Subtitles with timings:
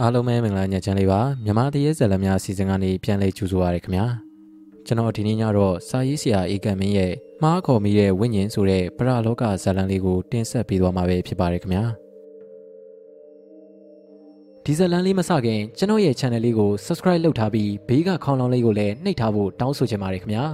[0.00, 4.06] အားလုံးပဲမင်္ဂလာညချမ်းလေးပါမြန်မာတရေဇက်လက်များအစီအစဉ်ကနေပြန်လည်ကြိုဆိုပါရခင်ဗျာ
[4.86, 7.12] ကျွန်တော်ဒီနေ့ညတော့စာရေးဆရာအေကံမင်းရဲ့
[7.42, 11.84] မှားခေါ်မိတဲ့ဝိညာဉ်ဆိုတဲ့ပရလောကဇာတ်လမ်းလေးကိုတင်ဆက်ပေးသွားမှာပဲဖြစ်ပါတယ်ခင်ဗျာ
[14.64, 20.44] ဒီဇာတ်လမ်းလေးမစခင်ကျွန်တော်ရဲ့ channel လေးကို subscribe လုပ်ထားပြီးဘေးကခေါင်းလောင်းလေးကိုလည်းနှိပ်ထားဖို့တောင်းဆိုချင်ပါတယ်ခင်ဗျာ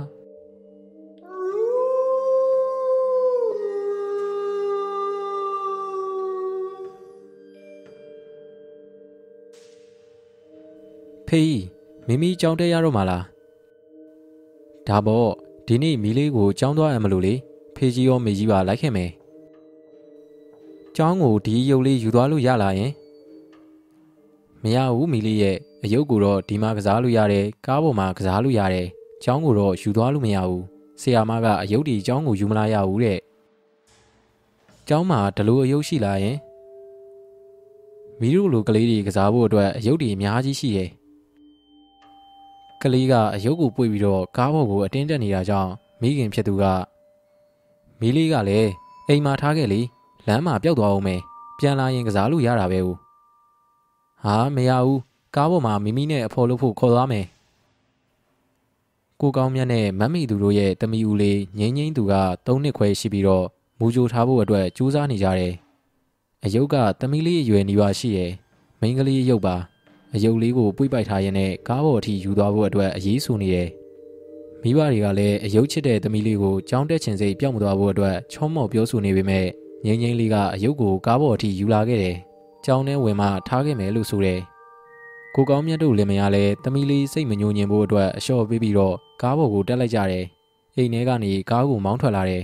[11.29, 11.61] ဖေး
[12.07, 13.25] မိမိကြောင်းတဲရတော့မှာလား
[14.89, 15.31] ဒါပေါ့
[15.67, 17.35] ဒီနေ့မီလေးကိုကြောင်းသွားရမလို့လေ
[17.75, 19.11] ဖေးကြီးရောမေကြီးပါလိုက်ခဲ့မယ်
[20.96, 22.93] ကြောင်းကိုဒီရုပ်လေးယူသွားလို့ရလာရင်
[24.63, 28.87] မရဘူးမီလေးရဲ့အယုတ်ကိုတော့ဒီမှာကစားလို့ရတယ်ကားပေါ်မှာကစားလို့ရတယ်
[29.25, 30.65] ကြောင်းကိုတော့ယူသွားလို့မရဘူး
[31.01, 33.19] ဆရာမကအယုတ်ဒီကြောင်းကိုယူမလာရဘူးတဲ့
[34.89, 36.37] ကျောင်းမှာဒလိုအယုတ်ရှိလာရင်
[38.20, 40.91] မီးတို့လိုကလေးတွေကစားဖို့အတွက်အယုတ်ဒီအများကြီးရှိတယ်
[42.83, 46.65] ကလေးကအယုတ်ကိုပွေပြီးတော့ကားပေါ်ကိုအတင်းတက်နေတာကြောင့်မိခင်ဖြစ်သူက
[48.01, 48.70] မီးလေးကလည်း
[49.09, 49.81] အိမ်မှာထားခဲ့လေ
[50.27, 51.20] လမ်းမှာပျောက်သွားအောင်မယ်
[51.59, 52.97] ပြန်လာရင်ကစားလို့ရတာပဲဦး
[54.25, 55.01] ဟာမရဘူး
[55.35, 57.27] ကားပေါ်မှာမိမိနဲ့အဖော်လို့ဖို့ခေါ်သွားမယ်
[59.20, 62.15] ကိုကောင်းမြတ်နဲ့မတ်မီသူတို့ရဲ့တမီဦးလေးငိမ့်ငိမ့်သူက
[62.47, 63.47] ၃နှစ်ခွဲရှိပြီးတော့
[63.79, 65.55] မူကြိုထားဖို့အတွက်ကြိုးစားနေကြတယ်
[66.45, 68.33] အယုတ်ကတမီလေးအရွယ်နေပါရှိတယ်
[68.81, 69.57] မိန်းကလေးရုပ်ပါ
[70.14, 73.69] အယုတ်လေးကိုပွိပိုက်ထားရင်းနဲ့ကားပေါ်အထိယူသွားဖို့အတွက်အရေးဆူနေတယ်။
[74.62, 79.47] မိဘတွေကလည်းအယုတ်ချစ်တဲ့သမီးလေးကိုကြောင်းတက်ချင်စိတ်ပြောင်းမသွားဖို့အတွက်ချောမော့ပြောဆိုနေပေမဲ့
[79.84, 82.17] ငိမ့်ငိမ့်လေးကအယုတ်ကိုကားပေါ်အထိယူလာခဲ့တယ်။
[82.64, 84.41] ကြောင်းထဲဝင်မှထားခဲ့မယ်လို့ဆိုတယ်။
[85.34, 90.25] ကိုကောင်းမြတ်တို့လည်းမရလဲသမီးလေးစိတ်မညှို့ညင်ဖို့အတွက်အလျှော့ပေးပြီးတော့ကားပေါ်ကိုတက်လိုက်ကြတယ်။
[90.77, 92.42] အိမ်ထဲကနေကားကိုမောင်းထွက်လာတယ်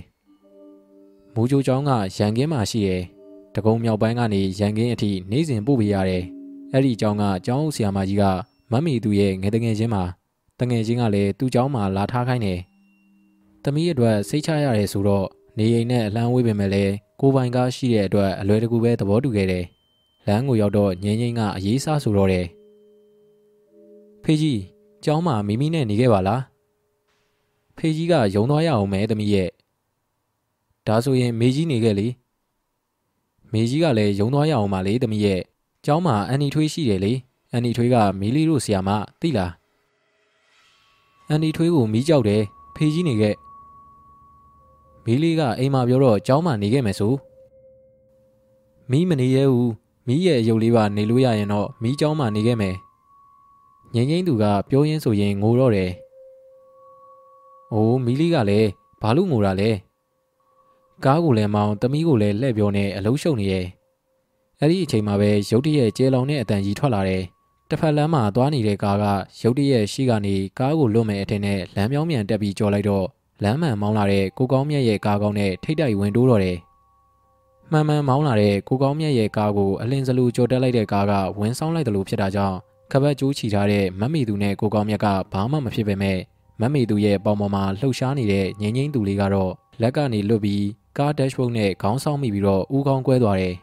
[1.34, 3.02] ။မူဂျိုကျောင်းကရန်ကင်းမှာရှိတယ်။
[3.54, 6.24] တကုံမြောက်ပိုင်းကနေရန်ကင်းအထိနေစဉ်ပို့ပေးရတယ်။
[6.73, 8.23] အဲ့ဒီအကြောင်းကအကြောင်းဆရာမကြီးက
[8.71, 10.03] မမ်မီသူရဲ့ငယ်တငယ်ချင်းမှာ
[10.59, 12.59] တငယ်ချင်းကလည်းသူ့เจ้าမှာလာထားခိုင်းတယ်။
[13.63, 15.27] တမီးအတွက်စိတ်ချရတယ်ဆိုတော့
[15.57, 16.83] နေအိမ်နဲ့အလံဝေးပင်မဲ့လဲ
[17.19, 19.65] ကိုပိုင်ကားရှိတဲ့အတွက်အလွယ်တကူပဲသဘောတူခဲ့တယ်။
[20.27, 22.45] လမ်းကိုရောက်တော့ငင်းငင်းကအရေးစားဆိုတော့တယ်။
[24.23, 24.61] ဖေးကြီး
[25.01, 26.41] เจ้าမှာမိမိနဲ့နေခဲ့ပါလား။
[27.77, 29.49] ဖေးကြီးကယုံသွားရအောင်မဲတမီးရဲ့။
[30.87, 32.07] ဒါဆိုရင်မေကြီးနေခဲ့လေ။
[33.51, 35.41] မေကြီးကလည်းယုံသွားရအောင်ပါလေတမီးရဲ့
[35.84, 37.12] ကျောင်းမှာအန်နီထွေးရှိတယ်လေ
[37.52, 38.90] အန်နီထွေးကမီလီတို့ဆီယာမ
[39.20, 39.52] သိလား
[41.28, 42.42] အန်နီထွေးကိုမီးကြောက်တယ်
[42.74, 43.34] ဖေးကြီးနေခဲ့
[45.04, 47.14] မီလီကအိမ်မှာပြောတော့ကျောင်းမှာနေခဲ့မယ်ဆို
[48.90, 49.72] မီးမနေရဲဘူး
[50.06, 52.76] မီးရဲ့အယုတ်လေးပါနေလို့ရရင်တော့မီးကျောင်းမှာနေခဲ့မယ်
[53.94, 55.90] ငင်းငင်းသူကပြောရင်းဆိုရင်ငိုတော့တယ်
[57.72, 58.68] အိုးမီလီကလည်း
[59.02, 59.70] ဘာလို့ငိုတာလဲ
[61.04, 63.66] ကားကိုလည်းမောင်းတမီးကိုလည်းလှည့်ပြောနေအလုံးရှုံနေရဲ့
[64.60, 67.22] အဲ့ဒီအချိန်မှာပဲရုတ်တရက်ကျဲလောင်တဲ့အတန်ကြီးထွက်လာတယ်။
[67.68, 69.04] တစ်ဖက်လမ်းမှာသွားနေတဲ့ကားက
[69.42, 73.06] ရုတ်တရက်ရှိကနေကားကိုလွတ်မဲ့အထင်နဲ့လမ်းပြောင်းမြန်တက်ပြီးကြော်လိုက်တော့
[73.42, 76.58] လမ်းမှန်မောင်းလာတဲ့ကိုကောင်းမြတ်ရဲ့ကားကောင်းနဲ့ထိတ်တိုက်ဝင်တိုးတော့တယ်။
[77.70, 82.56] မှန်မှန်မောင်းလာတဲ့ကိုကောင်းမြတ်ရဲ့ကားကိုအလင်းစလူကြော်တက်လိုက်တဲ့ကားကဝင်းဆောင်လိုက်တယ်လို့ဖြစ်တာကြောင့်
[82.92, 86.18] ကပတ်ကျိုးချီထားတဲ့မတ်မီသူနဲ့ကိုကောင်းမြတ်ကဘာမှမဖြစ်ပေမဲ့
[86.60, 90.64] မတ်မီသူရဲ့ပေါင်ပေါ်မှာလှုပ်ရှားနေတဲ့ငိမ့်ငိမ့်သူလေးကတော့လက်ကနေလွတ်ပြီး
[90.98, 93.54] ကားဒက်ရှ်ဘုတ်နဲ့ခေါင်းဆောင်မိပြီးတော့ဦးခေါင်းကွဲသွားတယ်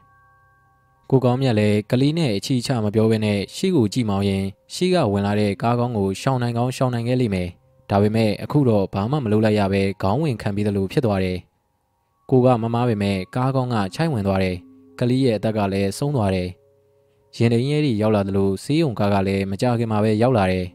[1.13, 7.49] ကိုကောင်းမြတ်လည်းကလေးနဲ့အချီချမပြောဘဲနဲ့ရှေ့ကိုကြည့်မောင်းရင်ရှေ့ကဝင်လာတဲ့ကားကောင်းကိုရှောင်းနိုင်ကောင်းရှောင်းနိုင်ခဲ့လိမ့်မယ်။
[7.89, 11.37] ဒါပေမဲ့အခုတော့ဘာမှမလုပ်လိုက်ရပဲခေါင်းဝင်ခံပြီးသလိုဖြစ်သွားတယ်။
[12.29, 14.55] ကိုကမမားပေမဲ့ကားကောင်းကချိုက်ဝင်သွားတယ်။
[14.99, 16.49] ကလေးရဲ့အသက်ကလည်းဆုံးသွားတယ်။
[17.37, 20.65] ရင်တိန်ရဲကြီးရောက်လာသလိုစေးုံကားကလည်းမကြခင်မှာပဲရောက်လာတယ်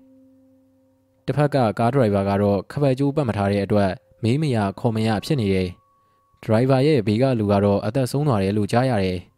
[1.26, 3.90] ။တစ်ဖက်ကကားဒရိုင်ဘာကတော့ခပတ်ကျိုးပတ်မထားတဲ့အတွက်
[4.22, 5.68] မေးမရခေါ်မရဖြစ်နေတယ်။
[6.42, 9.20] ဒရိုင်ဘာရဲ့ဘေးကလူကတော့အသက်ဆုံးသွားတယ်လို့ကြားရတယ်။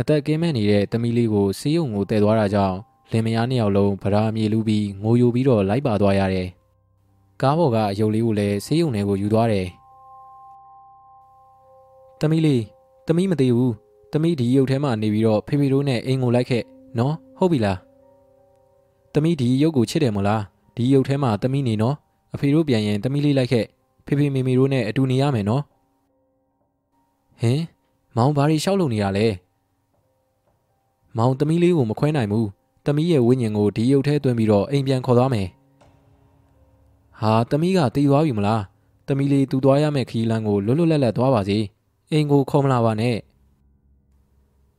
[0.00, 2.76] အသက်ကင်းမဲ့နေတဲ့သမီးလေးကိုစီးရုံကိုတည်သွားတာကြောင့်
[3.12, 6.48] လင်မယားနှစ်ယောက်လုံးဗရာမြေလူပြီးငိုယိုပြီးတော့လိုက်ပါသွားရတယ်။
[7.40, 9.66] ကားပေါ်ကအယုတ်လေးကိုလည်းစီးရုံထဲကိုယူသွားတယ်။
[12.20, 12.62] သမီးလေး
[13.06, 13.72] သမီးမသေးဘူး။
[14.12, 16.62] သမီးဒီရုပ်ထဲမှာနေပြီးတော့ဖေဖေတို့နဲ့အိမ်ကိုလိုက်ခဲ့
[16.98, 17.78] နော်ဟုတ်ပြီလား။
[19.14, 20.40] သမီးဒီရုပ်ကိုချစ်တယ်မလား။
[20.76, 21.96] ဒီရုပ်ထဲမှာသမီးနေနော်။
[22.34, 23.66] အဖေတို့ပြန်ရင်သမီးလေးလိုက်ခဲ့
[24.06, 25.62] ဖေဖေမေမေတို့နဲ့အတူနေရမယ်နော်။
[27.40, 27.60] ဟင်
[28.16, 29.26] မောင်ဘာတွေရှောက်လုံနေတာလဲ။
[31.16, 32.48] မောင်သမီးလေးကိုမခွဲနိုင်ဘူး
[32.86, 35.48] သမီးရဲ့ဝိညာဉ်ကိုဒီရုပ်ထဲသွင်းပြီးတော့အိမ်ပြန်ခေါ်သွားမယ်
[37.20, 38.62] ဟာသမီးကတည်သွားပြီမလား
[39.08, 41.58] သမီးလေးတူသွားရမယ့်ခီးလန်းကိုလွတ်လွတ်လပ်လပ်သွားပါစေ
[42.10, 43.16] အိမ်ကိုခေါ်မလာပါနဲ့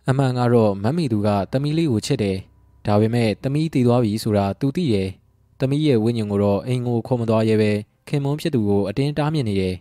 [0.10, 2.38] အမှန်ကတော့မမ်မီသူကသမီးလေးကိုချစ်တယ်
[2.86, 5.10] ဒါပေမဲ့သမီးတည်သွားပြီဆိုတာသူသိတယ်
[5.60, 7.72] သမီးရဲ့ဝိညာဉ်ကိုတော့အိမ်ကိုခေါ်မသွားရဲပဲ
[8.08, 9.76] ခင်မုန်းဖြစ်သူကိုအတင်းတားမြစ်နေတယ်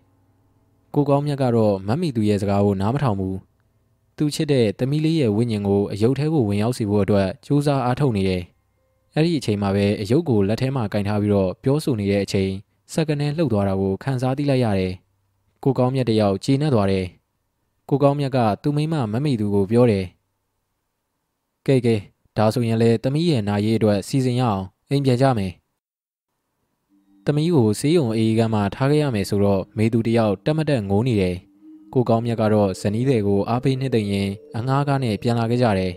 [0.95, 3.37] ကိုကောင်းမြတ်ကတော့မမ်မီသူရဲ့စကားကိုနားမထောင်ဘူး
[4.17, 8.43] သူချစ်တဲ့သမီးလေးရဲ့ဝိညာဉ်ကိုအယုတ်ထဲကိုဝင်ရောက်စေဖို့အတွက်ကြိုးစားအားထုတ်နေတယ်။
[9.15, 12.51] အဲ့ဒီအချိန်မှာပဲအယုတ်ကိုလက်ထဲမှာကင်ထားပြီးတော့ပြောဆိုနေတဲ့အချိန်
[12.93, 14.93] စက္ကနဲ့လှုပ်သွားတာကိုခန်းစားသိလိုက်ရတယ်။
[15.65, 17.07] ကိုကောင်းမြတ်တယောက်ကျေနပ်သွားတယ်။
[17.89, 20.05] ကိုကောင်းမြတ်ကသူ့မိမမမိသူကိုပြောတယ်။
[21.67, 21.97] ကဲကဲ
[22.37, 25.53] ဒါဆိုရင်လေသမီးရဲ့နာရေးအတွက်စီစဉ်ရအောင်အိမ်ပြန်ကြမယ်။
[27.25, 31.37] သမီးကိုစေးရုံအေးကမ်းမှာထားခဲ့ရမယ်ဆိုတော့မေသူတယောက်တက်မတက်ငိုးနေတယ်။
[31.95, 35.93] ကိုကောင်းမြတ်ကတော့ဇနီးတွေကိုအားပေးနှစ်သိမ့်ရင်အငှားကားနဲ့ပြန်လာခဲ့ကြတယ်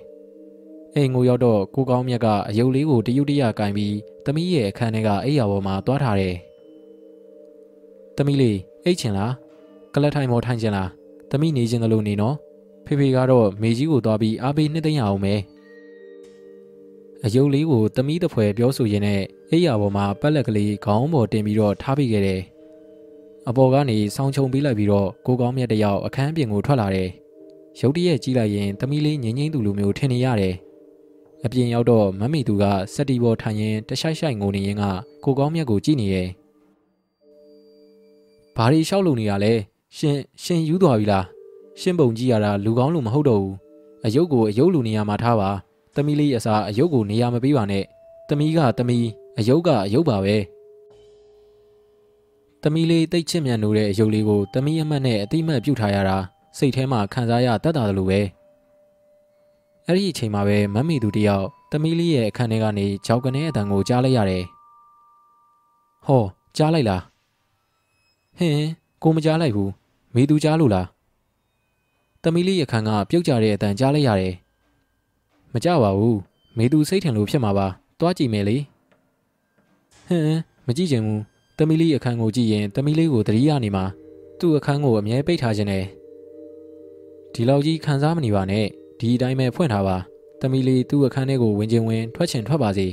[0.95, 3.95] ။အိမ်ကိုရောက်တော့ကိုကောင်းမြတ်ကအယုတ်လေးကိုတยุတ်တရကင်ပြီး
[4.25, 6.35] သမီးရဲ့အခန်းထဲကအိယာပေါ်မှာသွားထားတယ်။
[8.15, 9.33] သမီးလေးအိတ်ချင်လား
[9.93, 10.89] ကလတ်ထိုင်မော်ထိုင်ချင်လား
[11.31, 12.35] သမီးနေချင်တယ်လို့နေနော်
[12.85, 15.39] ဖေဖေကတော့မေကြီးကိုသွားပြီးအားပေးနှစ်သိမ့်ရအောင်မယ်။
[17.25, 19.21] အယုတ်လေးကိုသမီးတဖွဲပြောဆိုရင်းနဲ့
[19.51, 22.41] အိယာပေါ်မှာပက်လက်ကလေးခေါင်းပေါ်တင်ပြီးတော့ထားပေးခဲ့တယ်။
[23.49, 27.09] အပေါ်ကနေဆောင်းချုံပေးလိုက်ပြီးတော့ကိုကောင်းမြတ်တယောက်အခန်းပြင်ကိုထွက်လာတယ်။
[27.79, 30.55] ရုတ်တရက်ကြည့်လိုက်ရင်သမီးလေးငင်းငင်းသူလိုမျိုးထင်နေရတယ်။
[31.45, 32.63] အပြင်ရောက်တော့မမီသူက
[32.93, 34.83] စက်တီပေါ်ထိုင်ရင်တရှိုက်ရှိုက်ငိုနေရင်က
[35.23, 36.27] ကိုကောင်းမြတ်ကိုကြည့်နေတယ်။
[38.55, 39.53] ဘာတွေလျှောက်လို့နေရလဲ။
[39.97, 41.25] ရှင်ရှင်ယူသွားပြီလား။
[41.81, 43.55] ရှင်ပုံကြည့်ရတာလူကောင်းလို့မဟုတ်တော့ဘူး။
[44.05, 45.49] အယုတ်ကိုအယုတ်လူနေရာမှာထားပါ။
[45.95, 47.83] သမီးလေးအစားအယုတ်ကိုနေရာမပေးပါနဲ့။
[48.29, 49.07] သမီးကသမီး
[49.37, 50.37] အယုတ်ကအယုတ်ပါပဲ။
[52.67, 56.17] သမီးလေးတိတ်ချစ်မြတ်နိုးတဲ့အယုတ်လေးကိုသမီးအမတ်နဲ့အတိမတ်ပြုတ်ထားရတာ
[56.57, 58.19] စိတ်ထဲမှာခံစားရတတ်တာလို့ပဲ
[59.85, 64.43] အဲ့ဒီအချိန်မှာပဲမမ်မီသူတယောက်သမီးလေးရဲ့အခန်းထဲကနေကြောက်ကနေအတန်ကိုကြားလိုက်ရတယ်
[66.05, 66.23] ဟော
[66.57, 67.01] ကြားလိုက်လား
[68.37, 68.69] ဟင်း
[69.03, 69.71] ကိုမကြားလိုက်ဘူး
[70.15, 70.87] မေသူကြားလို့လား
[72.23, 74.33] သမီးလေးရဲ့အခန်းကပြုတ်ကြတဲ့အတန်ကြားလိုက်ရတယ်
[75.53, 76.19] မကြပါဘူး
[76.57, 77.67] မေသူစိတ်ထင်လို့ဖြစ်မှာပါ
[77.99, 78.57] သွားကြည့်မယ်လေ
[80.07, 83.85] ဟင်းမကြည့်ချင်ဘူး တမီလေးအခန်းကိုကြည့်ရင်တမီလေးကိုတတိယနေမှာ
[84.39, 85.83] သူ့အခန်းကိုအမြဲပိတ်ထားခြင်းနဲ့
[87.33, 88.65] ဒီလောက်ကြီးခံစားမနေပါနဲ့
[88.99, 89.97] ဒီအတိုင်းပဲဖွင့်ထားပါ
[90.41, 92.87] တမီလေးသူ့အခန်းထဲကိုဝင်ခြင်းဝင်ထွက်ချင်ထွက်ပါစေ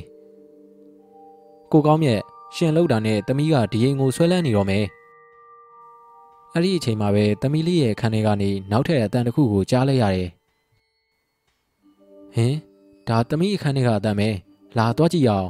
[1.72, 2.20] ကိုကောင်းမြတ်
[2.54, 4.84] ရှင်လောက်တာနဲ့တမီးကဒီရင်ကိုဆွဲလန်းနေတော့မယ်
[6.54, 10.28] အဲ့ဒီအချိန်မှာပဲတမီလေးရဲ့အခန်းထဲကနေနောက်ထပ်အတန်တစ်ခုကိုကြားလိုက်ရတယ်
[12.34, 12.54] ဟင်
[13.08, 14.28] ဒါတမီးအခန်းထဲကအတန်ပဲ
[14.78, 15.48] လာသွားကြည့်ရအောင်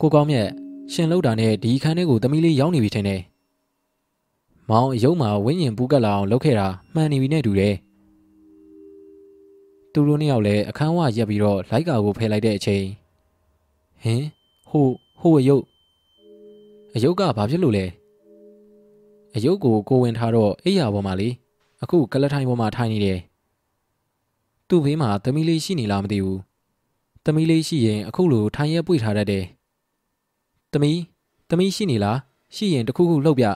[0.00, 0.48] ကိုကောင်းမြတ်
[0.92, 3.20] ရှင်လောက်တာနဲ့ဒီခန်းထဲကိုသမီးလေးရောက်နေပြီထင်တယ်။
[4.70, 7.74] မောင်ရုံမှာဝင်းရင်ပူးကပ်လာအောင်လုပ်ခဲ့တာမှန်နေပြီနဲ့တူတယ်။
[9.92, 12.84] သူတို့နှစ်ယောက်လည်းအခန်းဝရက်ပြီးတော့လိုက်ကာကိုဖယ်လိုက်တဲ့အချိန်
[14.02, 14.22] ဟင်
[14.68, 14.86] ဟို
[15.20, 15.64] ဟိုအယုတ်
[16.94, 17.86] အယုတ်ကဘာဖြစ်လို့လဲ။
[19.36, 21.28] အယုတ်ကိုကိုဝင်ထားတော့အိယာပေါ်မှာလေ
[21.82, 23.18] အခုကလထိုင်ပေါ်မှာထိုင်နေတယ်။
[24.68, 26.38] သူ့ဘေးမှာသမီးလေးရှိနေလားမသိဘူး။
[27.24, 29.46] သမီးလေးရှိရင်အခုလိုထိုင်ရက်ပွေထားတတ်တယ်။။
[30.72, 31.00] သမီး
[31.48, 32.18] သမီးရှိနေလား
[32.54, 33.46] ရှိရင်တခုခုလှုပ်ပြ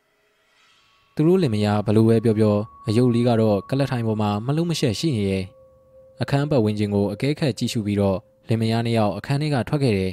[1.14, 2.56] ။သူတို့လင်မယားဘလို့ပဲပြောပြော
[2.86, 5.44] အယုတ်လေးကတော့ကလတ်ထိုင်ပေါ်မှာမလုံးမရှက်ရှိနေရဲ့။
[6.20, 8.18] အခန်းပတ်ဝန်းကျင်ကိုအကဲခတ်ကြည့်ရှုပြီးတော့
[8.48, 10.12] လင်မယားနှစ်ယောက်အခန်းထဲကထွက်ခဲ့တယ်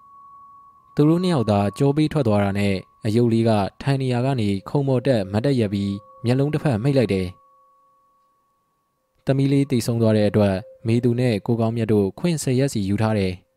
[0.94, 2.74] ။သူတို့နှစ်ယောက်သာကြောပေးထွက်သွားတာနဲ့
[3.04, 3.50] အယုတ်လေးက
[3.82, 5.92] ထိုင်နေရာကနေခုံမော်တက်မတ်တက်ရပြီး
[6.24, 7.26] မျက်လုံးတစ်ဖက်မိတ်လိုက်တယ်။
[9.26, 10.54] သမီးလေးတိတ်ဆုံးသွားတဲ့အတွက်
[10.86, 13.34] မေသူနဲ့ကိုကောင်းမြတ်တို့ခွင့်ဆက်ရက်စီယူထားတယ်။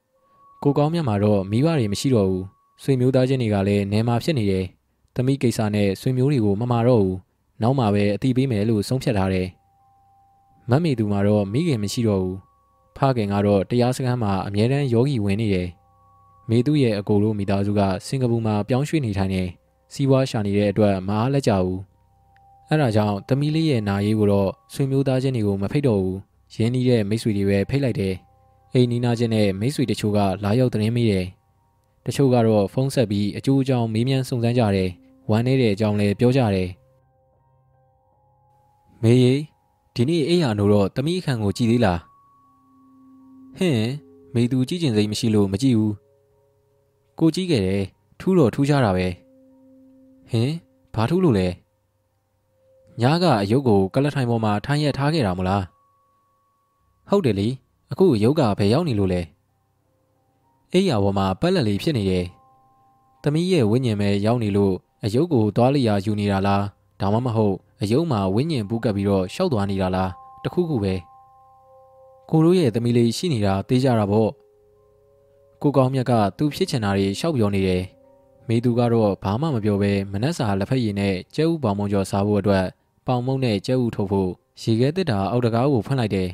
[0.63, 2.46] ကိုကောင်းမြတ်မှာတော့မိဘတွေမရှိတော့ဘူး
[2.84, 4.66] ဆွေမျိုးသားချင်းတွေကလည်းနေမှာဖြစ်နေတယ်။
[5.16, 7.18] သမီးကိစ္စနဲ့ဆွေမျိုးတွေကိုမမာတော့ဘူး။
[7.62, 9.48] နောက်မှပဲအတိပေးမယ်လို့ဆုံးဖြတ်ထားတယ်။
[10.69, 12.38] မတ်မေသူမှာတော့မိခင်မရှိတော့ဘူး။
[12.98, 15.68] ဖခင်ကတော့တရားစခန်းမှာအမြဲတမ်းယောဂီဝင်နေတယ်။
[16.50, 19.44] မေသူရဲ့အကိုတို့မိသားစုကစင်ကာပူမှာပြောင်းရွှေ့နေထိုင်နေ
[19.94, 21.80] စီးပွားရှာနေတဲ့အတွက်မအားလက်ကြဘူး။
[22.69, 26.18] အဲဒါကြောင့်သမီးလေးရဲ့နာရေးကိုတော့ဆွေမျိုးသားချင်းတွေကိုမဖိတ်တော့ဘူး။
[26.56, 28.16] ရင်းနှီးတဲ့မိတ်ဆွေတွေပဲဖိတ်လိုက်တယ်။
[28.78, 31.26] အိမ်နီးနားချင်းနဲ့မိတ်ဆွေတချို့ကလာရောက်သတင်းမေးတယ်။
[32.06, 34.90] တချို့ကတော့ဖုန်းဆက်ပြီးအကျိုးအကြောင်းမေးမြန်းစုံစမ်းကြတယ်။
[35.30, 36.70] ဝမ်းနေတဲ့အကြောင်းလည်းပြောကြတယ်။
[39.04, 39.34] မေရီ
[39.96, 42.00] ဒီနေ့အိယာနိုတော့တမိအခန့်ကိုကြည်သေးလား။
[43.58, 43.90] ဟင်း
[44.34, 45.94] မေသူကြည့်ကျင်စိတ်မရှိလို့မကြည့်ဘူး။
[47.20, 47.84] ကိုကြည့်ခဲ့တယ်
[48.20, 49.08] ထူးတော့ထူးခြားတာပဲ။
[50.30, 50.56] ဟင်း
[50.94, 51.48] ဘာထူးလို့လဲ။
[53.02, 55.64] ညားကအယုတ်ကိုကလထိုင်ပေါ်မှာထိုင်းရက်ထားခဲ့တာမလား။
[57.12, 57.50] ဟုတ်တယ်လေ။
[57.97, 59.21] အခုရုပ်ကဘယ်ရောက်နေလို့လဲ
[60.73, 62.25] အိယာပေါ်မှာပက်လက်လေးဖြစ်နေတယ်
[63.23, 64.73] သမီးရဲ့ဝိညာဉ်ပဲရောက်နေလို့
[65.04, 66.64] အယုတ်ကိုသွားလျာယူနေတာလား
[66.99, 70.11] ဒါမှမဟုတ်အယုတ်မှာဝိညာဉ်ပူးကပ်ပြီးတော့ရှောက်သွားနေတာလား
[70.44, 70.94] တခုခုပဲ
[72.30, 74.30] ကိုတို့ရဲ့သမီးလေးရှိနေတာသိကြတာပေါ့
[75.61, 77.83] ကိုကောင်းမြတ်ကသူဖြစ်ချင်တာတွေရှောက်ပြောနေတယ်
[78.47, 82.66] မေသူကတော့ဘာမှမပြောဘဲမနှက်စာလက်ဖက်ရည်နဲ့ကျဲဥပေါင်မုံကျော်စားဖို့အတွက်
[83.07, 84.30] ပေါင်မုံနဲ့ကျဲဥထုတ်ဖို့
[84.61, 86.30] ရေခဲတစ်တာအောက်တကားကိုဖွင့်လိုက်တယ်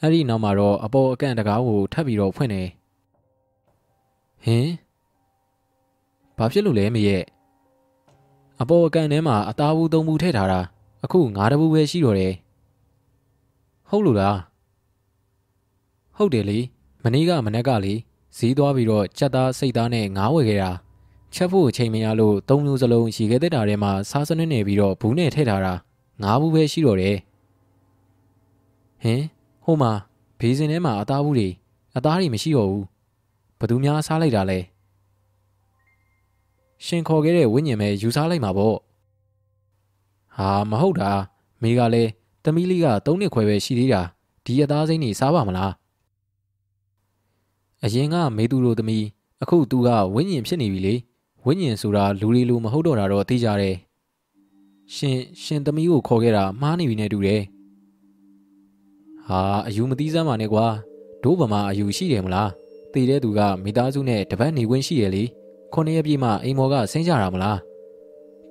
[0.00, 2.68] အဲ့ဒီနောက်မှာတော့အပေါ်အကန့်တကားကိုထပ်ပြီးတော့ဖွင့်တယ်
[4.44, 4.68] ဟင်
[6.38, 7.22] ဘာဖြစ်လို့လဲမရဲ့
[8.60, 10.60] အပေါ်အကန့်ထဲမှာအသားဘူးသုံးဘူးထည့်ထားတာ
[11.04, 12.34] အခုငါတပူပဲရှိတော့တယ်
[13.88, 14.38] ဟုတ်လို့လား
[16.16, 16.58] ဟုတ်တယ်လေ
[17.04, 17.94] မနေ့ကမနေ့ကလေ
[18.36, 20.70] ဈေးသွားပြီးတော့ချက်သားစိတ်သားနဲ့ငါးဝယ်ခဲ့တာ
[21.34, 25.74] ချက်ဖို့အချိန်မရလို့သုံးမျိုးစလုံးရေခဲတက်တာထဲမှာစားစနစ်နေပြီးတော့ဘူးနဲ့ထည့်ထားတာ
[26.22, 27.16] ငါးဘူးပဲရှိတော့တယ်
[29.02, 29.22] ဟင်
[29.64, 29.92] ဟိုမှာ
[30.38, 31.48] ဘေးစင်ထဲမှာအသားဘူးတွေ
[31.96, 32.84] အသားတွေမရှိတော့ဘူး
[33.58, 34.58] ဘသူများစားလိုက်တာလဲ
[36.84, 38.76] ရှင်ခေါ်ခဲ့တဲ့ဝိညာဉ်ပဲယူစားလိုက်မှာပေါ့
[40.36, 41.10] ဟာမဟုတ်တာ
[41.62, 42.10] မိကလည်း
[42.44, 44.02] တမီးလေးက၃နှစ်ခွဲပဲရှိသေးတာ
[44.44, 45.72] ဒီအသားစိမ့်နေစားပါမလား
[47.84, 49.04] အရင်ကမေသူလိုသမီး
[49.42, 50.94] အခုသူကဝိညာဉ်ဖြစ်နေပြီလေ
[51.44, 53.76] ဝိညာဉ်ဆိုတာလူတွေလိုမဟုတ်တော့တာတော့သိကြတယ်
[54.94, 57.42] ရှင်ရှင်သမီးကိုခေါ်ခဲ့တာမှားနေပြီနဲ့တူတယ်
[59.28, 60.66] ဟာအယူမသိစမ်းပါနဲ့ကွာ
[61.22, 62.50] ဒိုးဗမာအယူရှိတယ်မလား
[62.92, 65.24] တည်တဲ့သူကမိသားစုနဲ့တပတ်နေခွင့်ရှိရလေ
[65.72, 67.58] ခုနှစ်ရက်ပြည့်မှအိမ်မော်ကဆင်းကြတာမလား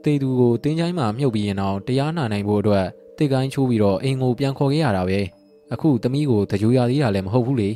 [0.04, 2.86] တေသူကိုတင်းချိုင်းမှာမြုပ်ပြီးရင်တော့တရားနာနိုင်ဖို့အတွက်
[3.18, 5.20] တေကိုင်းချိုးပြီးတော့အိမ်ကိုပြန်ခေါ်ခဲ့ရတာပဲ
[5.74, 7.70] အခုသမီးကိုတကြိုရသေးတာလည်းမဟုတ်ဘူးလေ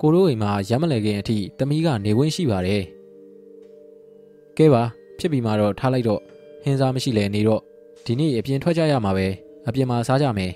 [0.00, 2.82] ကိုတို့အိမ်မှာရမ်းမလဲခင်အထိသမီးကနေဝင်းရှိပါတယ်
[4.56, 4.82] ကဲပါ
[5.18, 6.20] ဖြစ်ပြီးမှတော့ထားလိုက်တော့
[6.62, 7.60] ဟင်းစားမရှိလဲနေတော့
[8.04, 9.26] ဒီနေ့အပြင်ထွက်ကြရမှာပဲ
[9.68, 10.52] အပြင်မှာစားကြမယ်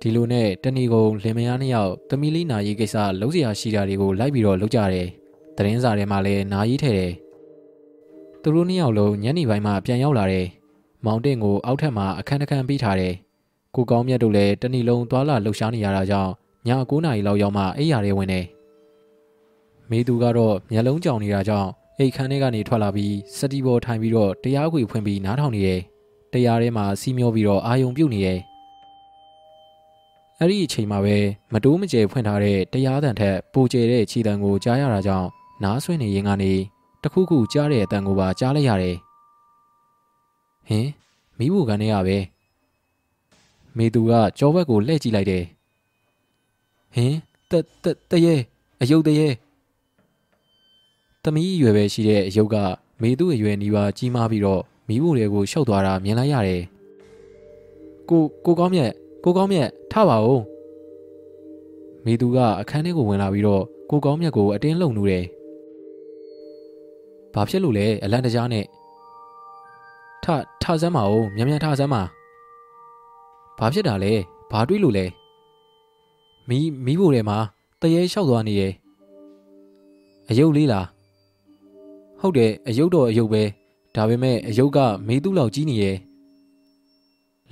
[0.00, 5.08] ဒီလိုနဲ့တဏီကုံလင်မယားနှစ်ယောက်သမီးလေးနာရီကိစ္စလုံးစရာရှိတာတွေကိုလိုက်ပြီးတော့လုပ်ကြတယ်
[5.56, 7.12] သတင်းစာထဲမှာလည်းနာရီထဲတယ်
[8.42, 10.46] သူတို့နှစ်ယောက်လုံးညနေပိုင်းမှပြန်ရောက်လာတယ်
[11.04, 13.14] မောင်တင်ကိုအောက်ထပ်မှာအခန်းတစ်ခန်းပေးထားတယ်
[13.74, 16.32] ကိုကောင်းမြတ်တို့လည်းတဏီလုံးသွာလာလှုပ်ရှားနေရတာကြောင့်
[16.66, 18.46] ည9နာရီလောက်ရောက်မှအိပ်ရာတွေဝင်တယ်
[19.90, 25.80] မေသူကတော့မျက်လုံးကြောင်နေတာကြောင့်အိတ်ခန်းထဲကနေထွက်လာပြီးစတီဘော်ထိုင်ပြီးတော့တရားခွေဖွင့်ပြီးနားထောင်နေတယ်
[26.32, 28.40] တရားထဲမှာစီးမျောပြီးတော့အာယုံပြုတ်နေတယ်
[30.42, 31.16] အဲ့ဒီအချိန်မှာပဲ
[31.52, 35.28] မတိုးမကျဲဖွင့်ထားတဲ့တရားတန်ထက်ပိုကျဲတဲ့ခြေတံကိုကြားရတာကြောင့်
[35.62, 36.52] နားဆွနေရင်ကနေ
[37.02, 38.96] တခုခုကြားတဲ့အတန်ကိုပါကြားလိုက်ရတယ်။
[40.68, 40.88] ဟင်
[41.38, 42.18] မိဖို့ကန်ထဲရပဲ။
[43.76, 45.44] မေသူကကြောဘက်ကိုလှည့်ကြည့်လိုက်တယ်။
[46.94, 47.14] ဟင်
[47.50, 48.34] တတတရဲ
[48.80, 49.28] အယုတ်တရဲ
[51.22, 52.56] သမီးအရွယ်ပဲရှိတဲ့အယုတ်က
[53.02, 56.62] မေသူ့အရွယ်နီးပါးကြီးမားပြီးတော့မိဖို့တွေကိုရှောက်သွားတာမြင်လိုက်ရတယ်။
[58.08, 58.92] ကိုကိုကောင်းမြတ်
[59.24, 60.42] ကိုကောင်းမြတ်ထပါဦး
[62.04, 65.24] မိသူကအခန်းထဲကိုဝင်လာပြီးတော့ကိုကောင်းမြတ်ကိုအတင်းလုံနူတယ်
[67.34, 68.64] ဘာဖြစ်လို့လဲအလန့်တကြားနဲ့
[70.24, 70.26] ထ
[70.62, 72.02] ထစမ်းပါဦးမြန်မြန်ထစမ်းပါ
[73.58, 74.12] ဘာဖြစ်တာလဲ
[74.50, 75.06] ဘာတွေးလို့လဲ
[76.48, 77.38] မီးမီးဖို့ထဲမှာ
[77.80, 78.72] တရေလျှောက်သွားနေရဲ့
[80.30, 80.86] အယုတ်လေးလား
[82.20, 83.42] ဟုတ်တယ်အယုတ်တော့အယုတ်ပဲ
[83.94, 85.96] ဒါပေမဲ့အယုတ်ကမေးသူ့လောက်ကြီးနေရဲ့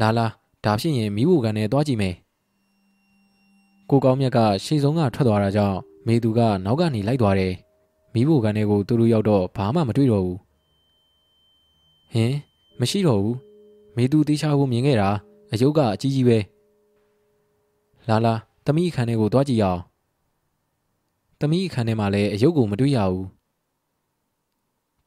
[0.00, 0.26] လာလာ
[0.68, 2.14] ဒါဖြစ်ရင်မိဖို့ကန်နဲ့သွားကြည့်မယ်
[3.90, 7.54] ကိုကောင်းမြတ်ကရှေ့ဆုံးကထွက်သွားတာကြောင့်မေသူကနောက်ကနေလိုက်သွားတယ်
[8.14, 10.38] မိဖို့ကန်တွေကိုသူတို့ရောက်တော့ဘာမှမတွေ့တော့ဘူး
[12.12, 12.34] ဟင်
[12.80, 13.36] မရှိတော့ဘူး
[13.96, 15.10] မေသူတေးချဖို့မြင်ခဲ့တာ
[15.52, 16.38] အယုတ်ကအကြီးကြီးပဲ
[18.08, 18.34] လာလာ
[18.66, 19.80] တမိအခန်းထဲကိုသွားကြည့်ရအောင်
[21.40, 23.26] တမိအခန်းထဲမှာလည်းအယုတ်ကိုမတွေ့ရဘူး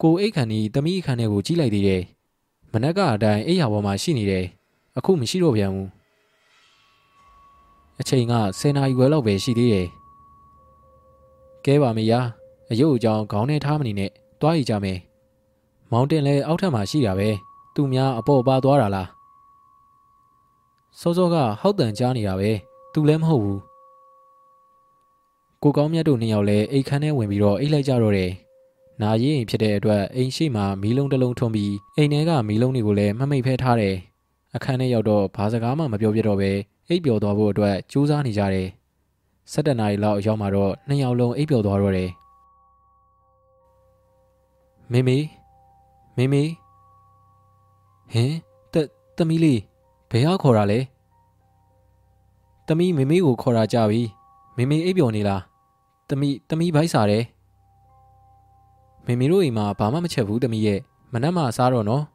[0.02, 2.02] ကိုအိတ်ခန်ကြီးတမိအခန်းထဲကိုကြည့်လိုက်သေးတယ်
[2.72, 4.46] မနက်ကအတိုင်းအိယာပေါ်မှာရှိနေတယ်
[4.98, 5.90] အခုမရှိတော့ပြန်ဘူး
[8.00, 9.88] အချိန်က10နာရီခွဲလောက်ပဲရှိသေးတယ်
[11.66, 12.20] ကဲပါမေယာ
[12.72, 15.00] အယုတ်အကြောင်းခေါင်းထဲထားမနေနဲ့တွားရကြမယ်
[15.92, 17.30] မောင်တင်လည်းအောက်ထပ်မှာရှိတာပဲ
[17.76, 19.10] သူများအပေါ်ပါသွားတာလား
[21.00, 22.52] စောစောကဟောက်တန်ကြားနေတာပဲ
[22.94, 23.62] သူလည်းမဟုတ်ဘူး
[25.64, 28.32] ကိုကောင်းမြတ်တို့နှစ်ယောက်လည်းအိတ်ခမ်းထဲဝင်ပြီးတော့အိတ်လိုက်ကြတော့တယ်
[29.02, 33.96] နာရီအိမ်ဖြစ်တဲ့အတွက်အိမ်ရှိမှမီးလုံးတစ်လုံးထွန်းပြီးအိမ်ထဲကမီးလုံးတွေကိုလည်းမမိတ်ဖဲထားတယ်
[34.56, 36.52] အခန်းထဲရောက်တော့ဘာစကားမှမပြောပြတော့ပဲ
[36.88, 38.68] အိပ်ပျော်သွားဖို့အတွက်ကြိုးစားနေကြတယ်။
[39.52, 42.10] ၁၇နာရီလောက်ရောက်မှတော့နှစ်ယောက်လုံးအိပ်ပျော်သွားတော့တယ်။
[44.92, 45.18] မေမေ
[46.18, 46.44] မေမေ
[48.14, 48.34] ဟင်
[48.74, 48.76] တ
[49.18, 49.60] သမီးလေး
[50.12, 50.80] ဘယ်ဟာခေါ်တာလဲ။
[52.68, 54.02] သမီးမေမေကိုခေါ်တာကြပြီ။
[54.58, 55.42] မေမေအိပ်ပျော်နေလား။
[56.10, 57.24] သမီးသမီးဘိုက်စားတယ်။
[59.06, 60.80] မေမေတို့အိမ်မှာဘာမှမချက်ဘူးသမီးရဲ့
[61.14, 62.04] မနက်မှစားတော့နော်။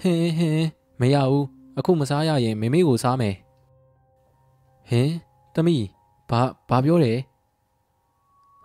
[0.00, 1.46] ဟင်းဟင်း မရဘူး
[1.78, 3.34] အခုမစားရရင်မေမေကိုစားမယ်
[4.88, 5.10] ဟင်
[5.54, 5.84] တမီး
[6.30, 7.18] ဘာဘာပြောတယ်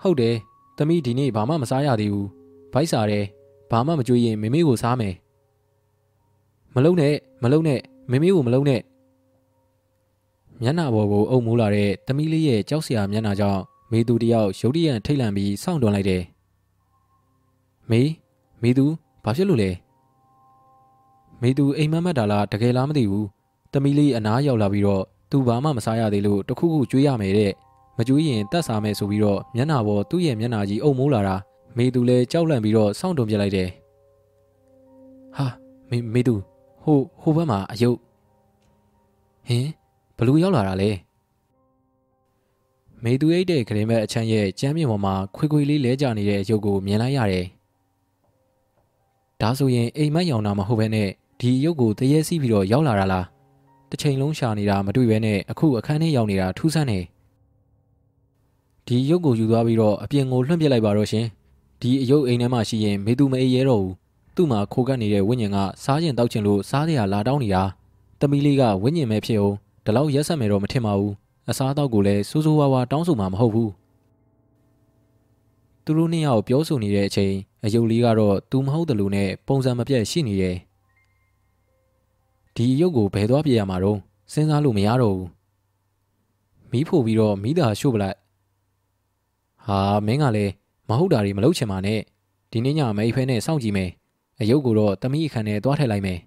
[0.01, 0.35] ဟုတ်တယ်
[0.77, 2.29] တမီးဒီနေ့ဘာမှမစားရသေးဘူး
[2.73, 3.25] ဘိုက်စားတယ်
[3.71, 5.13] ဘာမှမကြွေးရင်မေမေကိုစားမယ်
[6.75, 7.79] မလုံးနဲ့မလုံးနဲ့
[8.11, 8.81] မေမေကိုမလုံးနဲ့
[10.61, 13.61] မျက်နှာပေါ်ကိုအုပ်မိုးလာတဲ့တမီးလေးရဲ့ကြောက်စရာမျက်နှာကြောင့်
[13.91, 16.23] မေသူတယောက်ရုတ်တရက်ထိတ်လန့်ပြီးစောင့်တွန်းလိုက်တယ်
[17.89, 18.01] မေ
[18.61, 18.85] မေသူ
[19.23, 19.69] ဘာဖြစ်လို့လဲ
[21.41, 23.27] မေသူအိမ်မက်မက်တာလားတကယ်လားမသိဘူး
[23.73, 27.51] တမီလေးအနားရောက်လာပြီးတော့သူဘာမှမစားရသေးလို့တခုခုကြွေးရမယ်တဲ့
[27.97, 31.35] မကြွေးရင်တတ်စားမယ်ဆိုပြီးတော့မျက်နှာပေါ်သူ့ရဲ့မျက်နှာကြီးအုံမိုးလာတာ
[31.77, 33.69] မေသူလည်းကြောက်လန့်ပြီးတော့စောင့်တုံပြလိုက်တယ်
[35.35, 35.45] ဟာ
[35.89, 36.35] မေမေသူ
[36.83, 37.97] ဟဟိုဟိုဘက်မှာအယုတ်
[39.47, 39.67] ဟင်
[40.17, 40.91] ဘလူရောက်လာတာလဲ
[43.03, 47.45] မေသူအိတ်တဲ့ကလေးမဲ့အချမ်းရဲ့ကျမ်းမြေပေါ်မှာခွေခွေလေးလဲကျနေတဲ့အယုတ်ကိုမြင်လိုက်ရတယ်
[49.41, 51.09] ဒါဆိုရင်အိမ်မက်ရောင်တာမဟုတ်ဘဲနဲ့
[51.41, 53.25] ဒီအယုတ်ကိုတရေစီးပြီးတော့ရောက်လာတာလား
[53.89, 56.99] တစ်ချိန်လုံးရှာနေတာမတွေ့ဘဲနဲ့အခုအခန်းထဲရောက်နေတာထူးဆန်းနေ
[58.87, 61.25] ဒီရုပ်ကိုယူသွားပြီးတော့အပြင်ကိုလွှင့်ပစ်လိုက်ပါတော့ရှင်
[61.81, 63.95] ဒီအယုတ်အိမ်ထဲမှာရှိရင်မေသူမအေးရဲတော့ဘူး
[64.35, 67.63] သူ့မှာခိုကပ်နေတဲ့ဝိညာဉ်ကစားကျင်တောက်ကျင်လို့စားစရာလာတောင်းနေတာ
[68.19, 69.55] တမီလေးကဝိညာဉ်ပဲဖြစ်အောင်
[69.85, 71.13] ဒီလောက်ရက်ဆက်မယ်တော့မထင်ပါဘူး
[71.49, 73.71] အစားအသောက်ကိုလည်းစိုးစိုးဝါးဝါတောင်းဆိုမှာမဟုတ်ဘူး
[75.83, 77.33] သူတို့နှစ်ယောက်ပြောဆိုနေတဲ့အချိန်
[77.63, 80.57] အယုတ်လေးကတော့သူမဟုတ်တယ်လို့နဲ့ပုံစံမပြတ်ရှိနေတယ်
[82.61, 83.99] ဒီရုပ်ကိုဘယ်သွားပြရမှာတော့
[84.31, 85.27] စဉ်းစားလို့မရတော့ဘူး
[86.71, 88.17] မီးဖို့ပြီးတော့မီးသာရှို့ပလိုက်
[89.65, 90.53] ဟာမင်းကလည်း
[90.89, 91.99] မဟုတ်တာတွေမလုပ်ချင်ပါနဲ့
[92.51, 93.89] ဒီနေ့ညမိဖဲနဲ့စောင့်ကြည့်မယ်
[94.39, 96.19] အယုတ်ကိုတော့တမိအခန်းနဲ့သွားထည့်လိုက်မယ်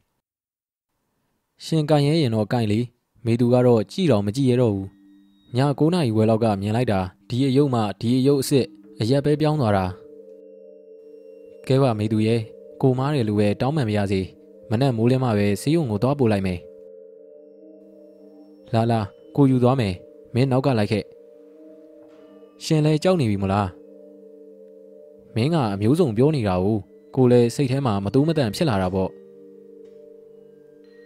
[1.65, 2.81] ရှင်ကန်ရဲရင်တော့ကန်လီ
[3.25, 4.89] မေသူကတော့ကြည်တော်မကြည့်ရတော့ဘူး
[5.57, 8.67] ည9နာရီဝယ်လောက်ကမြင်လိုက်တာဒီအယုတ်မှဒီအယုတ်အစ်စ်
[9.01, 9.87] အရက်ပဲပြောင်းသွားတာ
[11.67, 12.41] ကဲပါမေသူရဲ့
[12.81, 14.23] ကိုမားတယ်လို့ပဲတောင်းပန်မရစေ
[14.71, 16.59] မနဲ့မိုးလင်းမှပဲစီးုံကိုသွားပို့လိုက်မယ်
[18.75, 19.01] လာလာ
[19.37, 19.95] ကိုယူသွားမယ်
[20.35, 21.05] မင်းနောက်ကလိုက်ခဲ့
[22.65, 23.69] ရှင်လဲကြောက်နေပြီမလား
[25.35, 26.77] မင်းကအမျိုးစုံပြောနေတာကို
[27.17, 29.11] ကိုလည်းစိတ်ထဲမှာမတူးမတန်ဖြစ်လာတာပေါ့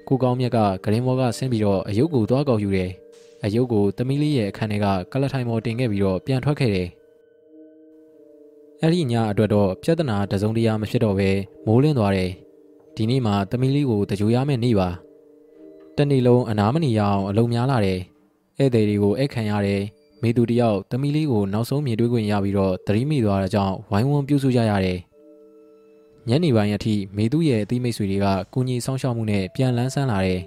[0.09, 2.91] ကိုကောင်းမြက်ကဂရင်းဘောကဆင်းပြီးတော့အယုတ်ကိုသွားကောက်ယူတယ်
[3.45, 6.89] အယုတ်ကိုတမီးလေးရဲ့အခန်းထဲကကလထိုင်မော်တင်ခဲ့ပြီးတော့ပြန်ထွက်ခဲ့တယ်
[8.83, 11.31] အဲ့ဒီညအတွက်တော့ပြဿနာတစုံတရာမဖြစ်တော့ဘဲ
[11.67, 12.31] မိုးလင်းသွားတယ်
[12.99, 14.89] ဒီနေ့မှတမီးလေးကိုတကြိုရမယ့်နေ့ပါ
[15.97, 18.01] တနေ့လုံးအနာမနေရအောင်အလုံးများလာတယ်
[18.59, 19.83] ဧည့်သည်တွေကိုအိတ်ခံရတယ်
[20.23, 24.99] မိသူတယောက်တမီလေးကိုနောက်ဆုံးမြင်တွေ့ခွင့်ရပြီးတော့သတိမိသွားတဲ့ကြောင့်ဝိုင်းဝန်းပြုစုကြရတယ်။
[26.29, 30.41] ညနေပိုင်းအထိမိသူရဲ့အသီးမိတ်ဆွေတွေကကုညီဆောင်ရှောက်မှုနဲ့ပြန်လန်းဆန်းလာတယ်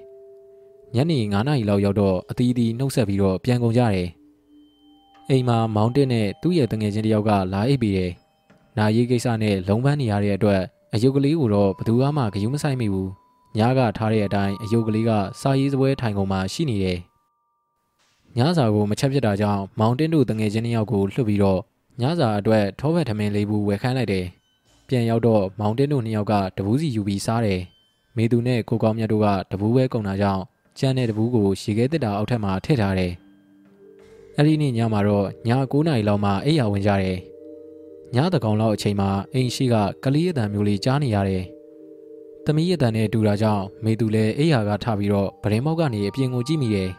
[0.96, 4.08] ။ညနေ9နာရီလောက်ရောက်တော့အသီးသီးနှုတ်ဆက်ပြီးတော့ပြန်ကုန်ကြတယ်။
[5.30, 8.12] အိမ်မှာမောင်တက်နဲ့သူ့ရဲ့တငယ်ချင်းတယောက်ကလာအိပ်ပြီးတယ်။
[8.78, 10.62] နာရေးကိစ္စနဲ့လုံးပန်းနေရတဲ့အတွက်
[10.94, 13.10] အယုတ်ကလေးကိုတော့ဘသူမှဂယုမဆိုင်မိဘူး။
[13.58, 17.00] ညကထားတဲ့အတိုင်းအယုတ်ကလေးကစာရေးစပွဲထိုင်ကုန်မှာရှိနေတယ်။
[18.38, 21.60] ညစာကိုမချက်ဖြစ်တာကြောင့်မောင်တင်းတို့တငယ်ချင်းနှစ်ယောက်ကိုလွှတ်ပြီးတော့
[22.02, 24.26] ညစာအတွက်ထောဘက်ထမင်းလေးဘူးဝယ်ခိုင်းလိုက်တယ်။
[24.88, 27.62] ပြန်ရောက်တော့မောင်တင်းတို့နှစ်ယောက်ကတပူးစီယူပြီးစားတယ်။
[28.18, 30.44] မေသူနဲ့ကိုကောင်းမြတ်တို့ကတပူးပဲကုန်တာကြောင့်
[30.80, 33.14] ကျန်တဲ့တပူးကိုရေခဲတစ်တာအောက်ထပ်မှာထည့်ထားတယ်။
[34.38, 37.18] အဲ့ဒီနေ့ညမှာတော့ည9နာရီလောက်မှအိပ်ယာဝင်ကြတယ်။
[38.16, 41.44] ညတကောင်လောက်အချိန်မှာအိမ်ရှိကကလေးရတံမျိုးလေးကြားနေရတယ်။
[42.46, 46.90] သမီးရတံနဲ့တူတာကြောင့်မေသူလည်းအိပ်ယာကထပြီးတော့ဗရင်မောက်ကနေအပြင်ကိုကြည့်မိတယ်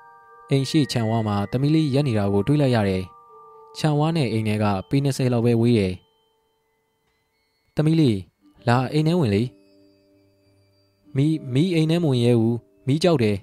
[0.50, 3.02] ။အိမ်ရှိခြံဝါမှာတမီလေးရက်နေတာကိုတွေးလိုက်ရတယ်။
[3.78, 5.92] ခြံဝါနဲ့အိမ်ထဲကပေ20လောက်ပဲဝေးတယ်။
[7.76, 8.18] တမီလေး
[8.68, 9.42] လာအိမ်ထဲဝင်လေ။
[11.16, 12.56] မီမီအိမ်ထဲမဝင်ရဲဘူး။
[12.86, 13.36] မီကြောက်တယ်။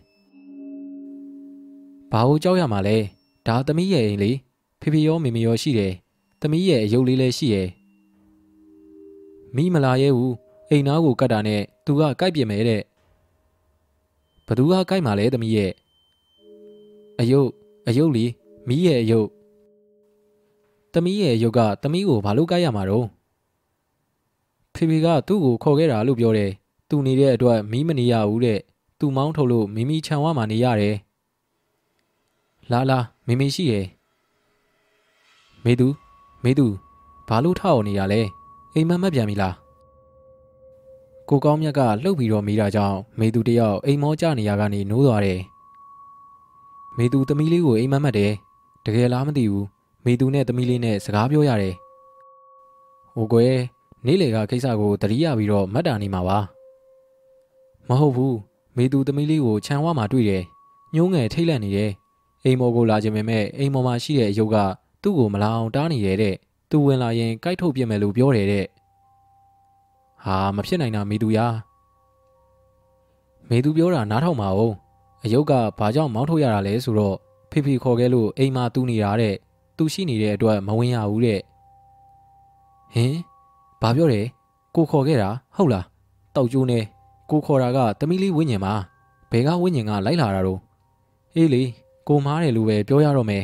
[2.11, 2.97] ဘာလို့ကြောက်ရမှာလဲ။
[3.47, 4.31] ဒါတမီရဲ့အိမ်လေ။
[4.81, 5.93] ဖေဖေရောမေမေရောရှိတယ်။
[6.41, 7.67] တမီရဲ့အယုတ်လေးလည်းရှိရဲ့။
[9.55, 10.33] မီမလာရဲဘူး။
[10.69, 12.81] အိမ်သားကိုကတ်တာနဲ့သူကကြိုက်ပြမယ်တဲ့။
[14.47, 15.71] ဘသူကကြိုက်မှာလဲတမီရဲ့။
[17.19, 17.49] အယုတ်
[17.87, 18.25] အယုတ်လီ
[18.67, 19.27] မီးရဲ့အယုတ်
[20.93, 23.07] သမီးရဲ့အယုတ်ကသမီးကိုဘာလို့ကိုက်ရမှာတော့
[24.73, 26.51] ဖေဖေကသူ့ကိုခေါ်ခဲ့တာလို့ပြောတယ်
[26.89, 28.59] သူနေတဲ့အတွက်မီးမနေရဘူးတဲ့
[28.99, 30.95] သူမောင်းထုတ်လို့မိမိခြံဝါမှာနေရတယ်
[32.71, 33.85] လာလာမိမိရှိရဲ့
[35.63, 35.87] မေသူ
[36.43, 36.67] မေသူ
[37.27, 38.21] ဘာလို့ထောက်နေရလဲ
[38.73, 39.55] အိမ်မက်မက်ပြန်ပြီလား
[41.29, 45.41] ကိုကောင်းမြတ်ကလှုပ်ပြီးတော့မိတာကြောင့်မေသူတယောက်အိမ်မောကျနေရကနေနိုးသွားတယ်
[46.97, 48.33] မေသူသမီးလေးကိုအိမ်မက်မက်တယ်
[48.85, 49.65] တကယ်လားမသိဘူး
[50.05, 51.75] မေသူနဲ့သမီးလေးနဲ့စကားပြောရတယ်
[53.15, 53.55] ဟိုကွယ်
[54.05, 56.39] နေ့လေကကိစ္စကိုတတိယပြီးတော့မတ်တာနေမှာပါ
[57.89, 58.37] မဟုတ်ဘူး
[58.77, 60.43] မေသူသမီးလေးကိုခြံဝါမှာတွေ့တယ်
[60.93, 61.91] ညှိုးငယ်ထိတ်လန့်နေတယ်
[62.43, 64.57] အိမ်မော်ကိုလာခြင်းပေမဲ့အိမ်မော်မှာရှိတဲ့အယုတ်က
[65.01, 66.35] သူ့ကိုမလာအောင်တားနေရတဲ့
[66.69, 68.65] သူဝင်လာရင်ကြိုက်ထုတ်ပြစ်မယ်လို့ပြောတယ်တဲ့
[70.23, 71.47] ဟာမဖြစ်နိုင်တာမေသူရာ
[73.49, 74.73] မေသူပြောတာနားထောင်ပါဦး
[75.23, 77.15] အယုတ်ကဘာကြောင့်မောင်းထုတ်ရတာလဲဆိုတော့
[77.51, 79.35] ဖေဖေခေါ်ခဲ့လို့အိမ်မှာတူးနေတာတဲ့
[79.77, 81.39] သူရှိနေတဲ့အတွက်မဝင်ရဘူးတဲ့
[82.93, 83.15] ဟင်
[83.81, 84.25] ဘာပြောတယ်
[84.75, 85.85] ကိုခေါ်ခဲ့တာဟုတ်လား
[86.35, 86.79] တောက်ကျိုးနေ
[87.29, 88.73] ကိုခေါ်တာကတမီးလေးဝင်းညင်ပါ
[89.31, 90.59] ဘယ်ကဝင်းညင်ကလိုက်လာတာတော့
[91.35, 91.63] အေးလေ
[92.07, 93.43] ကိုမားတယ်လို့ပဲပြောရတော့မယ်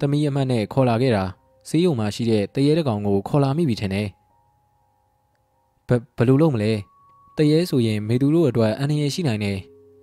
[0.00, 1.24] တမီးအမတ်နဲ့ခေါ်လာခဲ့တာ
[1.68, 4.08] စေးရုံမှာရှိတဲ့တရေတကောင်ကိုခေါ်လာမိပြီထင်တယ်
[5.88, 6.72] ဘဘယ်လိုလုပ်မလဲ
[7.36, 9.58] တရေဆိုရင်မေသူတို့အတွက်အန္တရာယ်ရှိနိုင်တယ်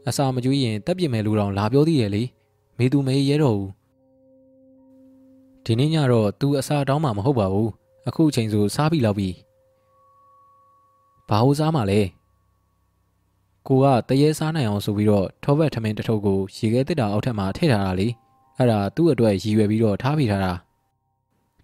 [0.08, 2.24] အစာမကျွေးရင်တက်ပြစ်မယ်လို့တော့လာပြောသေးတယ်လေ
[2.78, 3.72] မေသူမေးရဲတော့ဘူး
[5.66, 7.70] ဒီနေ့ညတော့ तू အစာတောင်းမှာမဟုတ်ပါဘူး
[8.08, 9.30] အခုအချိန်ဆိုစားပြီလောက်ပြီ
[11.30, 12.02] ဘာလို့စားမှာလဲ
[13.68, 18.08] ကိုကတရေစားနိုင်အောင်ဆိုပြီးတော့ထောဘက်ထမင်းတစ်ထုပ်ကိုရေခဲတစ်တာအောက်ထက်မှာထည့်ထားတာလေ
[18.58, 20.54] အဲ့ဒါသူ့အတွက်ရည်ရွယ်ပြီးတော့ထားပြထားတာ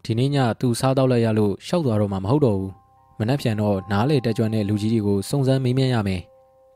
[0.04, 2.73] ဒီနေ့ညသူစားတော့လိုက်ရလို့ရှောက်သွားတော့မှမဟုတ်တော့ဘူး
[3.19, 6.21] မနှက်ပြန်တော့နားလေတက်ကြွတဲ့လူကြီးတွေကိုစုံစမ်းမေးမြန်းရမယ်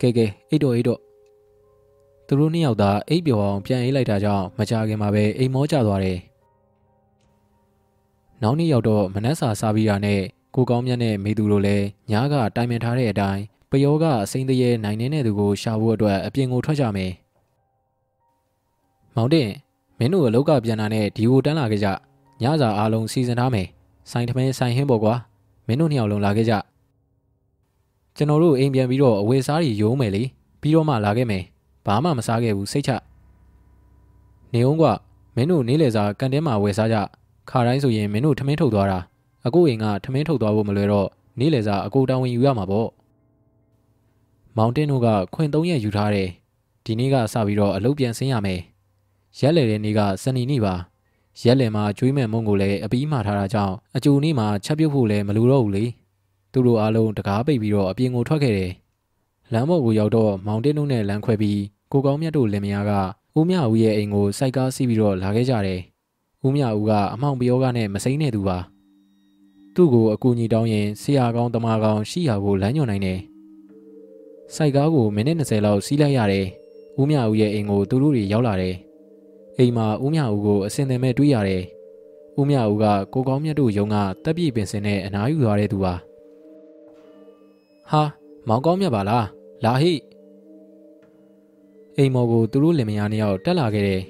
[0.01, 0.99] ကဲကဲအိတ်တော့အိတ်တော့
[2.27, 6.19] သူတို့နှစ်ယောက်သာအိတ်ပျော်အောင်ပြန်အေးလိုက်တာကြောင့်မကြခင်မှာပဲအိမ်မောကျသွားတယ်
[8.41, 10.21] နောက်နေ့ရောက်တော့မနှက်စာစားပြီးတာနဲ့
[10.55, 17.11] ကိုကောင်းမြတ်နဲ့မေသူတို့လည်းညားကတိုင်ပင်ထားတဲ့အတိုင်းပယောကအစိမ့်တရေနိုင်နေတဲ့သူကိုရှာဖို့အတွက်အပြင်ကိုထွက်ကြမယ်။
[19.15, 19.49] မောင်တင်
[20.03, 21.87] မင်းတို့အလောက်ကပြန်လာနဲ့ဒီကိုတန်းလာခဲ့ကြ
[22.43, 23.67] ညစာအားလုံးစီစဉ်ထားမယ်။
[24.11, 25.13] ဆိုင်ထမင်းဆိုင်ဟင်းပေါ့ကွာ
[25.67, 26.53] မင်းတို့နှစ်ယောက်လုံးလာခဲ့ကြ။
[28.17, 30.23] ကျွန်တော်တို့အိမ်ပြန်ပြီးတော့အဝယ်စားတွေရိုးမယ်လေ
[30.61, 31.43] ပြီးတော့မှလာခဲ့မယ်။
[31.85, 32.91] ဘာမှမစားခဲ့ဘူးစိတ်ချ။
[34.53, 34.83] နေအောင်က
[35.35, 36.97] မင်းတို့နေလေစာကန်တင်းမှာဝယ်စားကြ
[37.49, 38.99] ခါတိုင်းဆိုရင်မင်းတို့ထမင်းထုတ်သွားတာ
[39.47, 41.07] အကိုအိမ်ကထမင်းထုတ်သွားဖို့မလွယ်တော့
[41.39, 42.89] နေလေစာအကိုတောင်းဝင်ယူရမှာပေါ့
[44.57, 46.29] မောင်တင်တို့ကခွင်၃ရက်ယူထားတယ်
[46.85, 48.61] ဒီနေ့ကစပြီးတော့အလုပ်ပြန်ဆင်းရမယ်
[49.39, 50.75] ရက်လေတဲ့နေ့ကစနေနေ့ပါ
[51.41, 55.85] ရက်လေမှာကျွေးမဲ့မုံကိုလည်းအပီးမှာထားတာကြောင့်အကျိုနေ့မှာချက်ပြုတ်ဖို့လည်းမလိုတော့ဘူးလေ
[56.51, 58.71] သူတို့အားလုံးတကားပိတ်ပြီးတော့အပြင်ကိုထွက်ခဲ့တယ်
[59.53, 61.59] လမ်းပေါ်ကိုရောက်တော့မောင်တင်တို့နဲ့လမ်းခွဲပြီး
[61.91, 62.91] ကိုကောင်းမြတ်တို့လင်မယားက
[63.37, 65.79] ဦးမြဦးရဲ့အိမ်ကိုစိုက်ကားစီးပြီးတော့လာခဲ့ကြတယ်
[66.45, 68.57] ဦးမြဦးကအမောင်ပယောကနဲ့မစိမ့်နေသူပါ
[69.75, 73.19] သူ့ကိုအကူအညီတောင်းရင်ဆရာကောင်းတမကောင်းရှိရာကိုလမ်းညွှန်နိုင်တယ်။
[74.55, 76.45] စိုက်ကားကိုမိနစ်20လောက်စီးလိုက်ရတယ်။
[76.99, 78.75] ဦးမြဦးရဲ့အိမ်ကိုသူတို့တွေရောက်လာတယ်။
[79.61, 81.63] အိမ်မှာဦးမြဦးကိုအစင်သင်မဲ့တွေးရတယ်။
[82.39, 85.93] ဦးမြဦးကကိုကောင်းမြတ်တို့ယုံကတက်ပြည့်ပင်စင်နဲ့အနားယူသွားတဲ့သူပါ။
[87.91, 88.03] ဟာ
[88.47, 89.25] မောင်ကောင်းမြတ်ပါလား။
[89.63, 89.93] လာဟိ
[91.97, 94.01] အိမ်မော်ကိုသူတို့လင်မယားနှစ်ယောက်တက်လာခဲ့တယ်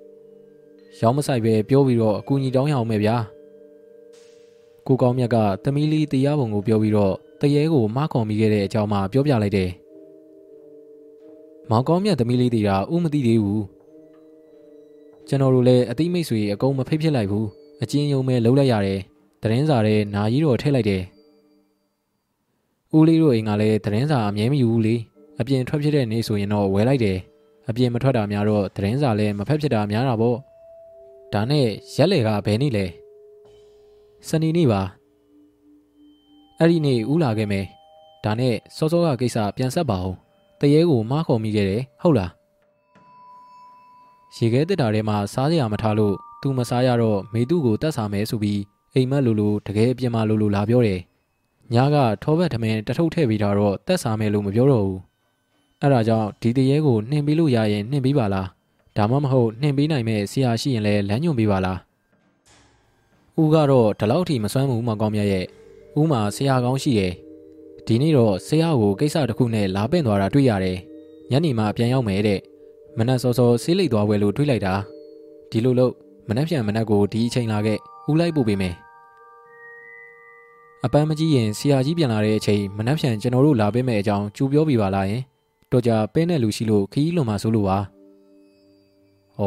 [1.00, 3.16] ။ရောင်းမဆိုင်ပဲပြောပြီးတော့အကူအညီတောင်းရအောင်မယ်ဗျာ။
[4.86, 9.70] ကိုကောင်းမြတ်ကသမီးလေးတရားပုံကိုပြောပြီးတော့တရေကိုမှားခေါ်မိခဲ့တဲ့အကြောင်းမှပြောပြလိုက်တယ်။
[11.70, 13.62] မောင်ကောင်းမြတ်သမီးလေးတွေကဥမသိသေးဘူး။
[15.32, 17.46] ကျွန်တော်တို့လည်းအတိမိတ်ဆွေအကုန်မဖိတ်ဖြစ်လိုက်ဘူး။
[17.82, 19.00] အချင်းယုံမဲ့လှုပ်လိုက်ရတယ်။
[19.42, 21.02] သတင်းစာထဲနာကြီးတော့ထည့်လိုက်တယ်။
[22.96, 24.96] ဦးလေးတို့အိမ်ကလည်းသတင်းစာအမြဲမယူဘူးလေ။
[25.40, 27.18] အပြင်ထွက်ဖြစ်တဲ့နေ့ဆိုရင်တော့ဝယ်လိုက်တယ်။
[27.68, 30.36] အပြင်မထွက်တာများတော့သတင်းစာလည်းမဖက်ဖြစ်တာများတာပေါ့။
[31.32, 31.66] ဒါနဲ့
[31.96, 32.86] ရက်လေကဘယ်နည်းလဲ။
[34.28, 34.82] စနေနေ့ပါ
[36.58, 37.66] အဲ့ဒီနေ့ဦးလာခဲ့မယ်
[38.24, 40.16] ဒါနဲ့စောစောကကိစ္စပြန်ဆက်ပါအောင်
[40.60, 42.39] တရေကိုမားခေါ်မိခဲ့တယ်ဟုတ်လား
[44.36, 48.60] ရေခဲတက်တာထဲမှာစားစရာမထားလို့သူမစားရတော့မေသူ့ကိုတတ်စားမယ်ဆိုပြီး
[48.94, 51.00] အိမ်မက်လိုလိုတကယ်အပြင်မှာလိုလိုလာပြောတယ်
[51.74, 55.00] ညာကထောဘက်ထမင်းတထုပ်ထည့်ပြီးတော့တက်စားမယ်လို့မပြောတော့ဘူး
[55.80, 58.48] အဲ့ဒါကြောင့်ဒီတရေကိုနှင်ပေးလို့ရရင်နှင်ပေးပါလား
[58.96, 61.78] ဒါမှမဟုတ်နှင်ပေးနိုင်မဲ့ဆရာရှိရင်လည်းလမ်းညွှန်ပေးပါလား
[63.40, 65.46] ဦးကတော့ဒီလောက်ထိမစွမ်းဘူးမောင်ကောင်းမြတ်ရဲ့
[65.98, 67.12] ဦးမှာဆရာကောင်းရှိတယ်
[67.86, 70.78] ဒီနေ့တော့ဆရာကိုကိစ္စတစ်ခုနဲ့လာပင့်သွားတာတွေ့ရတယ်
[71.30, 72.40] ညနေမှပြန်ရောက်မယ်တဲ့
[72.98, 74.74] မနက်စောစောဆေးလိတ်သွားဝယ်လို့တွေးလိုက်တာ
[75.50, 75.92] ဒီလိုလို့
[76.28, 77.78] မနက်ဖြန်မနက်ကိုဒီအချိန်လာခဲ့
[78.10, 78.74] ဦးလိုက်ပို့ပေးမယ်
[80.84, 85.22] အပန်းမကြီးရင်ဆရာကြီးပြန်လာတဲ့အချိန်မနက်ဖြန်ကျွန်တော်တို့လာပေးမယ်အကြောင်းကြိုပြောပြပါလားယင်
[85.72, 87.78] တော့ကြပဲနဲ့လူရှိလို့ခီးလွန်မှာဆိုလို့ပါ
[89.38, 89.42] ဩ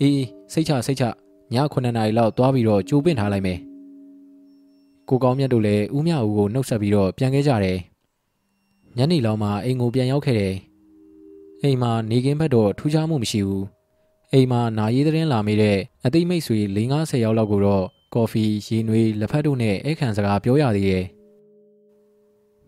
[0.00, 1.04] အေးစိတ်ချစိတ်ချ
[1.52, 3.58] ည9နာရီလောက်သွားပြီးတော့ကြိုးပင့်ထားလိုက်မယ်
[5.08, 7.78] ကိုကောင်းမြတ်တို့လည်းဦးမြဦးကိုနှုတ်ဆက်ပြီးတော့ပြန်ခဲ့ကြတယ်
[8.96, 10.54] ညနေလောက်မှအိမ်ကိုပြန်ရောက်ခဲ့တယ်
[11.62, 13.66] အိမ်မှာနေကင်းဘက်တော့ထူးခြားမှုမရှိဘူး
[14.32, 21.04] အိမ်မှာနာရီသတင်းလာမိတဲ့အသိမိတ်ဆွေ၄50ယောက်လောက်ကိုတော့ကော်ဖီရေနွေးလက်ဖက်တို့နဲ့အခန့်စကားပြောရသေးတယ်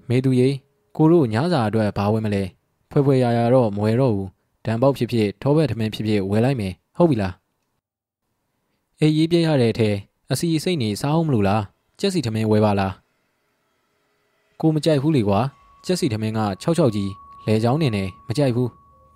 [0.09, 0.55] မေသူကြီး
[0.97, 2.43] ကိုတို့ညစာအတွက်ဘာဝယ်မလဲ
[2.91, 4.29] ဖွဲဖွဲရရတော့မဝယ်တော့ဘူး
[4.65, 7.35] ဒံပေါက်ဖြစ်ဖြစ်ထောဘက်ထမင်းဖြစ်ဖြစ်ဝယ်လိုက်မယ်ဟုတ်ပြီလား
[9.01, 9.91] အေးရေးပြရတဲ့အထဲ
[10.33, 11.63] အစီအစိတ်နေစားအောင်မလို့လား
[12.01, 12.93] ကြက်စီထမင်းဝဲပါလား
[14.61, 15.41] ကိုမကြိုက်ဘူးလေကွာ
[15.87, 17.11] ကြက်စီထမင်းက66ကြီး
[17.47, 18.69] လဲချောင်းနေနေမကြိုက်ဘူး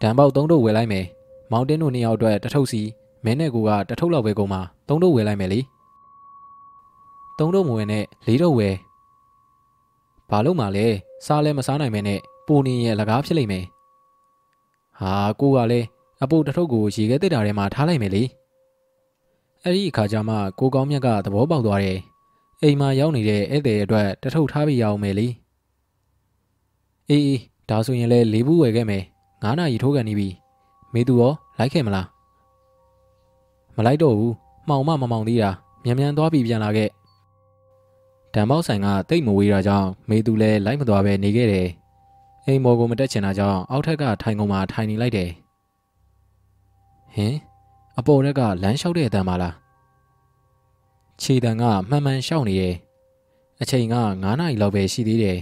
[0.03, 1.07] ဒံပေါက်3ထုတ်ဝယ်လိုက်မယ်
[1.53, 2.83] မောင်တင်းတို့နှစ်ယောက်အတွက်တထုပ်စီ
[3.25, 5.61] မင်းနဲ့ကိုကတထုပ်လောက်ပဲကုန်မှာ3ထုတ်ဝယ်လိုက်မယ်လေ
[7.39, 8.75] 3ထုတ်မဝယ်နဲ့4ထုတ်ဝယ်
[10.31, 10.87] ဘာလို့မှလဲ
[11.27, 13.65] စားလဲမစားနိုင်မဲနဲ့ပူနေရဲ့လကားဖြစ်လိမ့်မယ်
[15.01, 15.87] ဟာကိုကလည်း
[16.23, 18.23] အပူတထုပ်ကိုရေခဲတက်တာထဲမှာထားလိုက်မယ်လေ
[19.63, 21.99] အဲ့ဒီအခါကျမှကိုကောင်းမြတ်ကသဘောပေါက်သွားတယ်
[22.63, 25.27] အိမ်မှာရောက်နေတဲ့ဧည့်သည်အတွက်တထုပ်ထားပြရအောင်မယ်လေ
[27.09, 29.05] အေးအေးဒါဆိုရင်လည်းလေးဘူးဝယ်ခဲ့မယ်
[29.43, 30.29] ငါးနာရီထိုးကန်နေပြီ
[30.95, 32.07] မေသူရောလိုက်ခဲ့မလား
[33.77, 34.35] မလိုက်တော့ဘူး
[34.69, 35.51] မှောင်မမမောင်သေးတာ
[35.85, 36.89] မြန်မြန်သွားပြီးပြန်လာခဲ့
[38.35, 41.69] ဒံပေါက်ဆိုင်ကတိတ်မဝေးတာကြောင့်မေသူလည်းလိုက်မသွားပဲနေခဲ့တယ်
[42.47, 45.31] အိမ်မော်ကိုမတက်ချင်တာကြောင့်အောက်ထက်ကထိုင်ကုန်မှာထိုင်နေလိုက်တယ်
[47.15, 47.35] ဟင်
[47.99, 49.55] အပေါ်ထက်ကလမ်းလျှောက်တဲ့အတန်ပါလား
[51.23, 52.75] ခြေတံကမှန်မှန်လျှောက်နေတယ်
[53.61, 55.39] အချိန်က9နာရီလောက်ပဲရှိသေးတယ်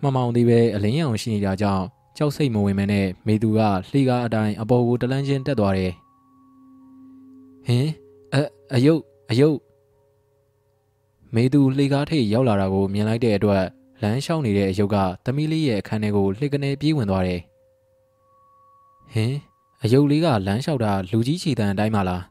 [0.00, 1.84] မှန်မှန်သေးပဲအလင်းရောင်ရှိနေတာကြောင့်
[2.16, 5.92] ကြောက်စိတ်မဝင်မနဲ့မေသူကလှေကားအတိုင်းအပေါ်ကိုတလန်းချင်းတက်သွားတယ်
[7.66, 7.88] ဟင်
[8.34, 8.36] အ
[8.74, 9.58] အယုတ်အယုတ်
[11.34, 13.64] မေသူလှေကားထိပ်ရောက်လာတာကိုမြင်လိုက်တဲ့အတွက်
[14.02, 17.40] လမ်းလျှောက်နေတဲ့အယုတ်ကသမီးလေးရဲ့အခန်းထဲကိုလှေကနေပြေးဝင်သွားတယ်
[19.12, 19.34] ဟင်
[19.82, 22.22] အယုတ်လေးကလမ်းလျှောက်တာလူကြီးချီတန်အတိုင်းမလား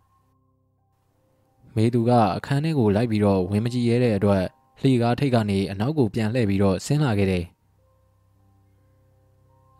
[1.75, 4.43] မေသူကအခန်းထဲကိုလိုက်ပြီးတော့ဝင်မကြည့်ရတဲ့အတွက်
[4.81, 7.45] လှေကားထိပ်ကနေအနောက်ကိုပြန်လှည့်ပြီးတော့ဆင်းလာခဲ့တယ်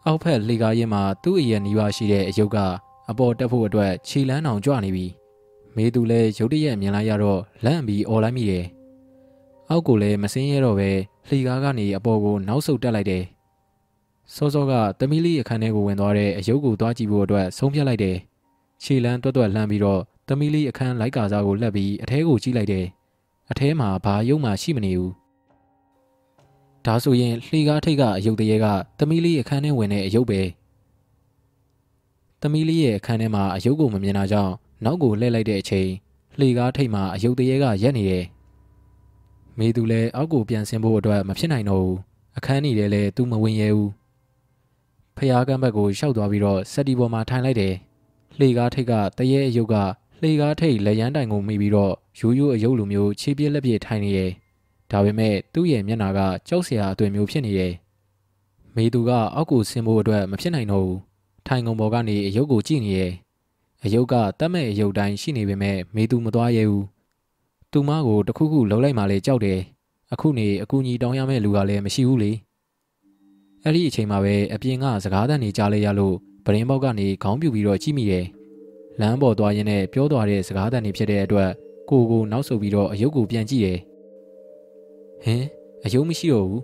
[0.08, 2.58] အောက်ဖက်လှေကားရင်မှာသူ့အရင်နီးပါးရှိတဲ့အယုတ်က
[3.10, 5.06] အပေါ်တက်ဖို့အတွက်ခြေလန်းအောင်ကြွနေပြီ
[5.76, 8.66] မေသူလည်းရုတ်တရက်မြင်လိုက်ရတော့လန့်ပြီးអော်လိုက်မိတယ်
[9.70, 10.90] အောက်ကိုလည်းမစင်းရတော့ပဲ
[11.28, 13.24] လှေကားကနေအပေါ်ကိုနောက်ဆုတ်တက်လိုက်တယ်
[14.36, 18.18] စောစောကသမီးလေးအခန်းထဲကိုဝင်သွားတဲ့အယုတ်ကိုသွားကြည့်ဖို့အတွက်ဆုံးဖြတ်လိုက်တယ်
[18.84, 22.86] ခြေလန်းတွတ်တွတ်လှမ်းပြီးတော့သမီးလေးအခန်းလိုက်ကာစားကိုလှက်ပြီးအထဲကိုကြည့်လိုက်တယ်
[23.52, 25.14] အထဲမှာဘာရုံမှရှိမနေဘူး
[26.86, 28.66] ဒါဆိုရင်လှေကားထိတ်ကအယုတ်တရေက
[28.98, 30.42] သမီးလေးအခန်းထဲဝင်တဲ့အယုတ်ပဲ
[32.42, 34.54] သမီးလေးရဲ့အခန်းထဲမှာအယုတ်ကိုမမြင်တာကြောင့်
[34.86, 35.90] နောက်ကိုလှည့်လိုက်တဲ့အချိန်
[36.40, 38.26] လှေကားထိတ်မှာအယုတ်တရေကရက်နေတယ်
[39.60, 41.98] မေသူလည်းအောက်ကိုပြန်ဆင်းဖို့အတွက်မဖြစ်နိုင်တော့ဘူး
[42.38, 43.92] အခန်းကြီးထဲလည်းသူမဝင်ရဲဘူး
[45.18, 47.74] ဖျားကမ်းဘက်ကိုရှောက်သွားပြီးတော့စက်တီပေါ်မှာထိုင်လိုက်တယ်
[48.38, 49.76] လှေကားထိတ်ကတရေအယုတ်က
[50.22, 54.32] လှေကားထိတ်လက်ရန်တိုင်ကိုမိပြီးတော့ရိုးရိုးအယုတ်လိုမျိုးခြေပြက်လက်ပြက်ထိုင်နေတယ်
[54.96, 57.74] ဒါပေမဲ့သူ့ရဲ့မျက်နှာကကြောက်စရာအသွင်မျိုးဖြစ်နေတယ်။
[58.76, 61.00] မေသူကအောက်ကိုဆင်းဖို့အတွက်မဖြစ်နိုင်တော့ဘူး။
[61.48, 63.12] ထိုင်ကုန်ပေါ်ကနေအယုတ်ကိုကြည့်နေရဲ့။
[63.84, 66.86] အယုတ်ကတတ်မဲ့အယုတ်တိုင်းရှိနေပေမဲ့မေသူမသွားရဲဘူး။
[67.72, 69.60] သူမကိုတခုခုလှုပ်လိုက်မှလည်းကြောက်တယ်။
[70.14, 72.32] အခုနေအကူကြီးတောင်းရမယ့်လူကလည်းမရှိဘူးလေ။
[73.64, 78.26] အဲ့ဒီအချိန်မှာပဲအပြင်ကစကားသံတွေကြားလိုက်ရလို့ပရင်းပေါက်ကနေခေါင်းပြူပြီးတော့ကြည့်မိတယ်။
[79.00, 81.50] လမ်းပေါ်သွားရင်းနဲ့ပြောသွားတဲ့စကားသံတွေဖြစ်တဲ့အတွက်
[81.90, 83.80] ကိုကိုနောက်ဆုတ်ပြီးတော့အယုတ်ကိုပြန်ကြည့်တယ်။
[85.26, 85.44] ဟင်
[85.86, 86.64] အယုံမရှိတော့ဘူး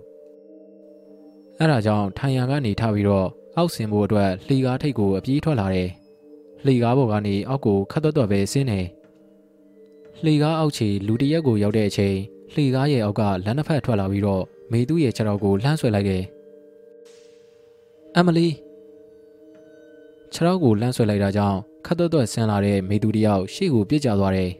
[1.58, 5.88] အဲ့ဒါကြောင့်ထိုင်ရန်ကနေထပြီးတော့အောက်ဆင်ဖို့အတွက်လှီကားထိတ်ကိုအပြေးထွက်လာတယ်
[6.64, 8.86] လှီကားပေါ်ကနေအောက်ကိုခတ်သွက်သွက်ပဲဆင်းတယ်
[10.24, 12.16] လှီကားအောက်ခြေလူတရက်ကိုရောက်တဲ့အချိန်
[12.52, 16.22] လှီကားရဲ့အောက်ကလမ်းတစ်ဖက်ထွက်လာပြီးတော့မေသူ့ရဲ့ခြေထောက်ကိုလှမ်းဆွဲလိုက်တယ်
[18.16, 18.48] အမလီ
[20.32, 24.50] ခြေထောက်ကိုလှမ်းဆွဲလိုက်တာကြောင့်ခတ်သွက်သွက်ဆင်းလာတဲ့မေသူတယောက်ရှေ့ကိုပြစ်ကျသွားတယ်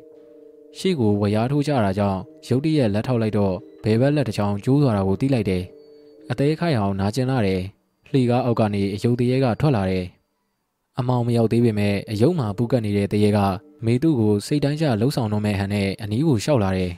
[0.79, 3.55] ရှေ့ကိုဝရားထိုးကြတာကြောင့်ရုတ်တရက်လက်ထောက်လိုက်တော့
[3.85, 5.63] ဘဲဘက်လက်တစ်ချောင်းကျိုးသွားတာကိုသိလိုက်တယ်။
[6.31, 7.61] အသေးခိုက်အောင်နာကျင်လာတယ်။
[8.11, 10.05] လှီကားအောက်ကနေအယုတ်တရေကထွက်လာတယ်။
[10.99, 13.39] အမောင်မရောက်သေးပေမဲ့အယုတ်မှာပူကတ်နေတဲ့တရေက
[13.85, 16.93] မေသူ့ကိုစိတ်တိုင်းကျလှုပ်ဆောင်တော့မဲ့ဟန်နဲ့အနီးကိုရှောက်လာတယ်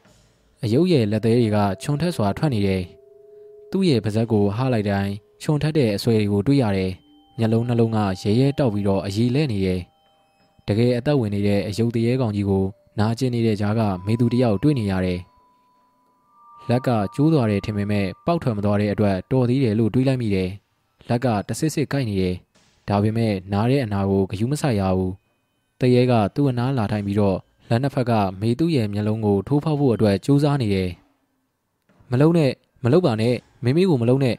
[0.64, 2.82] ။အယုတ်ရဲ့လက်သေးတွေကခြုံထက်စွာထွက်နေတယ်။
[3.70, 6.92] သူ့ရဲ့ပါဇက်ကိုဟားလိုက်တိုင်းခြုံထက်တဲ့အဆွဲတွေကိုတွေ့ရတယ်။
[7.38, 9.80] ညလုံးနှလုံးကရဲရဲတောက်ပြီးတော့အည်လဲနေတယ်။
[10.66, 12.64] တကယ်အသက်ဝင်နေတဲ့အယုတ်တရေကောင်ကြီးကို
[12.98, 15.20] နာကျင်နေတဲ့ကြားကမေသူတယောက်တွေ့နေရတယ်။
[16.70, 20.50] လက်ကကျိုးသွားတယ်ထင်ပေမဲ့ပေါက်ထွက်မသွားတဲ့အတွက်တော်သေးတယ်လို့တွေးလိုက်မိတယ်။
[21.08, 22.34] လက်ကတဆစ်စစ်ကိုက်နေတယ်။
[22.88, 25.12] ဒါပေမဲ့နားတဲ့အနာကိုဂယုမဆိုင်ရဘူး။
[25.80, 30.88] တရေကသူ့အနားလာထိုင်ပြီးတော့လက်နှစ်ဖက်ကမေသူ့ရဲ့မျက်လုံးကိုထိုးဖောက်ဖို့အတွက်ကြိုးစားနေတယ်။
[32.10, 32.52] မလုံးနဲ့
[32.84, 34.36] မလုံးပါနဲ့မိမိကိုမလုံးနဲ့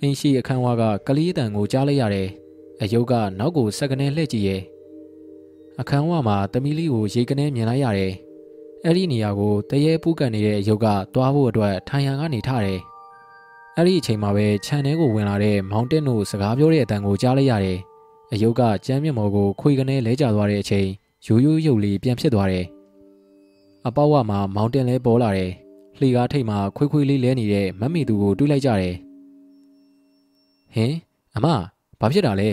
[0.00, 2.28] အင်းရှိအခန်းဝါကကလေးတန်ကိုကြားလိုက်ရတယ်။
[2.82, 4.62] အယုတ်ကနောက်ကိုစက္ကနဲလှည့်ကြည့်ရဲ့။
[5.80, 8.12] အခန်းဝါမှာတမီလေးကိုရေကနေမြင်လိုက်ရတယ်။
[8.84, 12.80] အဲ့ဒီနေရာကိုတရေပူးကန်နေတဲ့ရုပ်ကသွားဖို့အတွက်ထိုင်ရန်ကနေထားတယ်။
[13.76, 17.78] အဲ့ဒီအချိန်မှာပဲခြံထဲကိုဝင်လာတဲ့မောင်တင်တို့စကားပြောတဲ့အတန်ကိုကြားလိုက်ရတယ်။
[18.32, 20.88] အယုတ်ကကြမ်းမြတ်မော်ကိုခွေကနေလဲကျသွားတဲ့အချိန်
[21.26, 22.64] ရိုးရိုးရုပ်လေးပြန်ဖြစ်သွားတယ်။
[23.86, 25.50] အပေါက်ဝမှာမောင်တင်လဲပေါ်လာတယ်။
[25.98, 28.94] လှေကားထိတ်မှာခွေးခွေးလေးလဲနေတဲ့မတ်မီသူကိုတွေးလိုက်ကြတယ်။
[30.74, 30.94] ဟင်
[31.36, 31.46] အမ
[32.00, 32.50] ဘာဖြစ်တာလဲ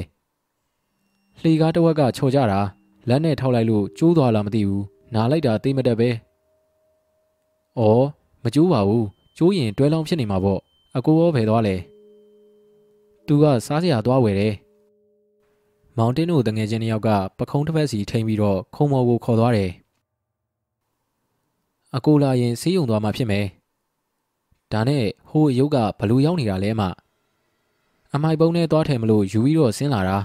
[1.41, 2.61] ။လှေကားတစ်ဝက်ကချော်ကြတာ
[3.09, 6.09] လက်နဲ့ထောက်လိုက်လို့ကျိုးသွားလားမသိဘူး။နားလိုက်တာသိမတတ်ပဲ။
[7.79, 8.05] အော်
[8.43, 9.03] မကျိုးပါဘူး။
[9.37, 10.59] ကျိုးရင်တွဲလောင်းဖြစ်နေမှာပေါ့။
[10.97, 11.75] အကိုရောဖယ်သွားလဲ။
[13.27, 14.53] သူကစားစရာသွားဝယ်တယ်။
[15.97, 19.71] မောင်တင်းတို့တငယ်ချင်းတစ်ယောက်ကပခုံးတစ်ဖက်စီထိန်ပြီးတော့ခုံမော်ကိုခေါ်သွားတယ်။
[21.95, 23.45] အကိုလာရင်ဆေးရုံသွားမှဖြစ်မယ်။
[24.71, 26.81] ဒါနဲ့ဟိုရုပ်ကဘလို့ရောက်နေတာလဲမ။
[28.13, 30.17] အမိုက်ပုံးနဲ့သွားထည့်မလို့ယူပြီးတော့ဆင်းလာတာ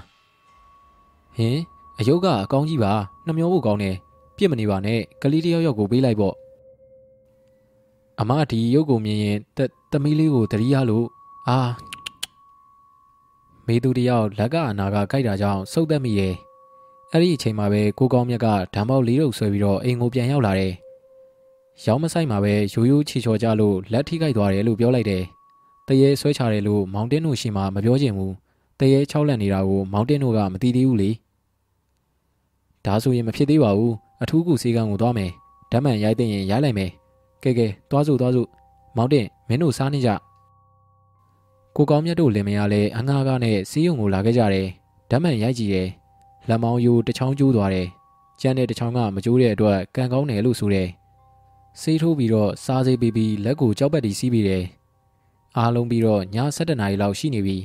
[1.37, 1.57] ။ဟင်
[1.99, 2.93] အယုတ်ကအကောင်းကြီးပါ
[3.25, 3.95] နှမျောဖို့ကောင်းတယ်
[4.37, 6.35] ပြစ်မနေပါနဲ့ကလေးတယောက်ယောက်ကိုပေးလိုက်ပေါ့
[8.19, 9.37] အမဒီရုပ်ကိုမြင်ရင်
[9.91, 11.05] သမီးလေးကိုတတိယလို့
[11.47, 11.59] အာ
[13.67, 16.33] မေသူတယောက်လက်ကအနာကကြိုက်တာကြောင့်စုပ်သက်မိရဲ့
[17.11, 20.73] အဲ့ဒီအချိန်မှာပဲကိုကောင်းမြတ်ကဓာတ်ပေါက်လေးတုပ်ဆွဲပြီးတော့အိမ်ကိုပြန်ရောက်လာတယ်
[21.85, 25.23] ရောင်းမဆိုင်မှာပဲရိုးရိုးချီချော်ကြလို့လက်ထိခိုက်သွားတယ်လို့ပြောလိုက်တယ်
[25.87, 28.33] တရေဆွဲချတယ်လို့မောင်တင်းတို့ရှိမှမပြောချင်ဘူး
[28.79, 31.09] တရေချောက်လက်နေတာကိုမောင်တင်းတို့ကမသိသေးဘူးလေ
[32.84, 35.30] ဒါဆိုရင်မဖြစ်သေးပါဘူးအထူးကူစေကံကိုသွားမယ်
[35.70, 36.90] ဓာတ်မှန်ရိုက်တဲ့ရင်ရိုက်လိုက်မယ်
[37.42, 38.48] ကဲကဲသွားစို့သွားစို့
[38.96, 40.10] မောင်တင်မင်းတို့စားနေကြ
[41.76, 44.68] ကိုကောင်းမြတ်တို့လင်မယားလည်းအငှားကားနဲ့စီးရုံကိုလာခဲ့ကြတယ်
[45.10, 45.88] ဓာတ်မှန်ရိုက်ကြည့်တယ်
[46.48, 47.88] လက်မောင်းယိုတစ်ချောင်းကျိုးသွားတယ်
[48.40, 50.88] ကျန်တဲ့တစ်ချောင်းကမကျိုးတဲ့အတွက်ကံကောင်းတယ်လို့ဆိုတယ်
[51.80, 54.64] ဆေးထိုးပြီးတော့စားစေးပြီးပြီးလက်ကိုကြောက်ပတ်တီးစီးပြီးတယ်
[55.56, 56.22] အားလုံးပြီးတော့ည
[56.56, 57.56] 7နာရီလောက်ရှိနေပြီ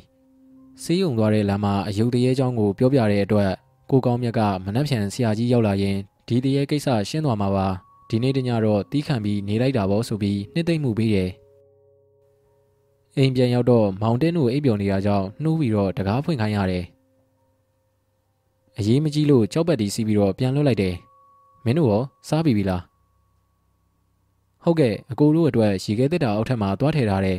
[0.84, 3.51] ဆေးရုံသွားတဲ့လမ်းမှာအယုတ်တရေเจ้าကိုပြောပြတဲ့အတွက်
[3.90, 5.96] ကိုကောင်းမြတ်ကမနှက်ဖြန်ဆရာကြီးရောက်လာရင်
[6.29, 7.66] ဒီတရေကိစ္စရှင်းသွားမှာပါ
[8.09, 11.31] ဒီနေ့တညတော့တီးခံပြီးနေလိုက်တာပေါ့ဆိုပြီးနှစ်သိမ့်မှုပေးတယ်
[13.16, 16.85] အိမ်ပြန်ရောက်တော့မောင်တင်းတို့အိပ်ပျော်နေတာကြောင့်နှိုးပြီးတော့တကားဖွင့်ခိုင်းရတယ်
[18.79, 20.94] အရေးမကြီးလို့ကြောက်ပတ်တီးစီးပြီးတော့ပြန်လွတ်လိုက်တယ်
[21.64, 22.83] မင်းတို့ရောစားပြီပြီလား
[24.64, 27.38] ဟုတ်ကဲ့အကိုတို့အတွက်ရေခဲတက်တာအောက်ထပ်မှာသွားထည့်ထားတယ်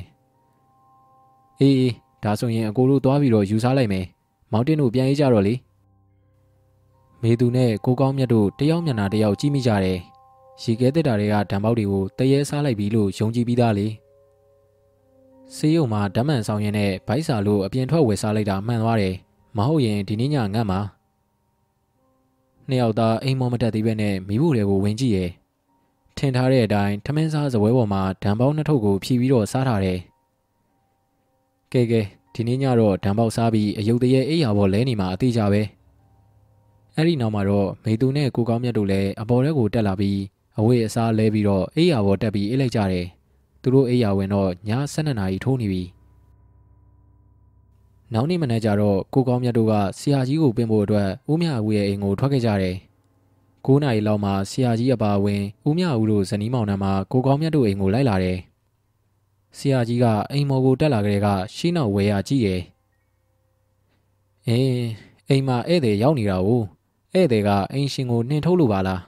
[1.59, 4.05] အေးအေးဒါဆိုရင်အကိုတို့သွားပြီးတော့ယူစားလိုက်မယ်
[4.51, 5.53] မောင်တင်းတို့ပြန်ရေးကြတော့လေ
[7.23, 9.99] မေသူနဲ့ကိုကောင်းမြတ်တို့တယောက်မျက်နှာတယောက်ကြည့်မိကြတယ်
[10.61, 13.87] ရေခဲတက်တာတွေကဓာတ်ပေါက်တွေကိုတရေစားလိုက်ပြီလို့ယုံကြည်ပြီးသားလေ
[15.55, 19.15] ဆေးရုံမှာဓာတ်မှန်ဆောင်ရင်နဲ့ဗိုက်စာလို့အပြင်ထွက်ဝယ်စားလိုက်တာမှန်သွားတယ်
[19.57, 20.79] မဟုတ်ရင်ဒီနေ့ညငတ်မှာ
[22.69, 25.29] နှစ်ယောက်သားအိမ်မောမတက်သေးပဲနဲ့မိဖို့တွေကိုဝင်ကြည့်ရဲ့
[26.17, 29.99] ထင်ထားတဲ့အတိုင်းထမင်းစားစပွဲပေါ်မှာဓာန်ပေါင်းနှစ်ထုပ်ကိုဖြီးပြီးတော့စားထားတယ်
[31.73, 32.01] ကဲကဲ
[32.33, 35.61] ဒီနေ့ညတော့ဓာန်ပေါက်စားပြီးအယုတ်တရေအိယာပေါ်လဲနေမှာအသေးကြပဲ
[36.99, 40.19] အဲ့ဒီနောက်မှာတော့မေသူနဲ့ကိုကောင်းမြတ်တို့လည်းအပေါ်ထဲကိုတက်လာပြီး
[40.59, 43.05] အဝေးအစားလဲပြီးတော့အိယာပေါ်တက်ပြီးအိတ်လိုက်ကြတယ်
[43.61, 44.51] သူတို့အိယာဝင်တော့ည
[44.93, 45.83] 12နာရီထိုးနေပြီ
[48.13, 52.75] နောက်နေ့မနေ့ကျတော့ကိုကောင်းမြတ်တို့ကဆရာကြီးကိုပင်ဖို့အတွက်ဦးမြဦးရဲ့အိမ်ကိုထွက်ခဲ့ကြတယ်
[53.65, 58.37] 9နာရီလောက်မှဆရာကြီးအပါဝင်ဦးမြဦးတို့ဇနီးမောင်နှံမှာကိုကောင်းမြတ်တို့အိမ်ကိုလိုက်လာတယ်
[59.57, 62.61] ဆရာကြီးကအိမ်မော်ကိုတက်လာကြတဲ့ကရှင်းနောက်ဝဲရကြည့်တယ်
[64.47, 64.87] အင်း
[65.29, 66.49] အိမ်မှာဧည့်သည်ရောက်နေတာ哦
[67.13, 69.01] ဧည့်သည်ကအိမ်ရှင်ကိုနှင်ထုတ်လို့ပါလား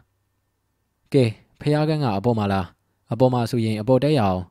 [1.13, 1.23] ကဲ
[1.59, 2.65] ဖះကန်းကအပေါ်မှာလား
[3.11, 4.41] အပေါ်မှာဆိုရင်အပေါ်တက်ရအောင်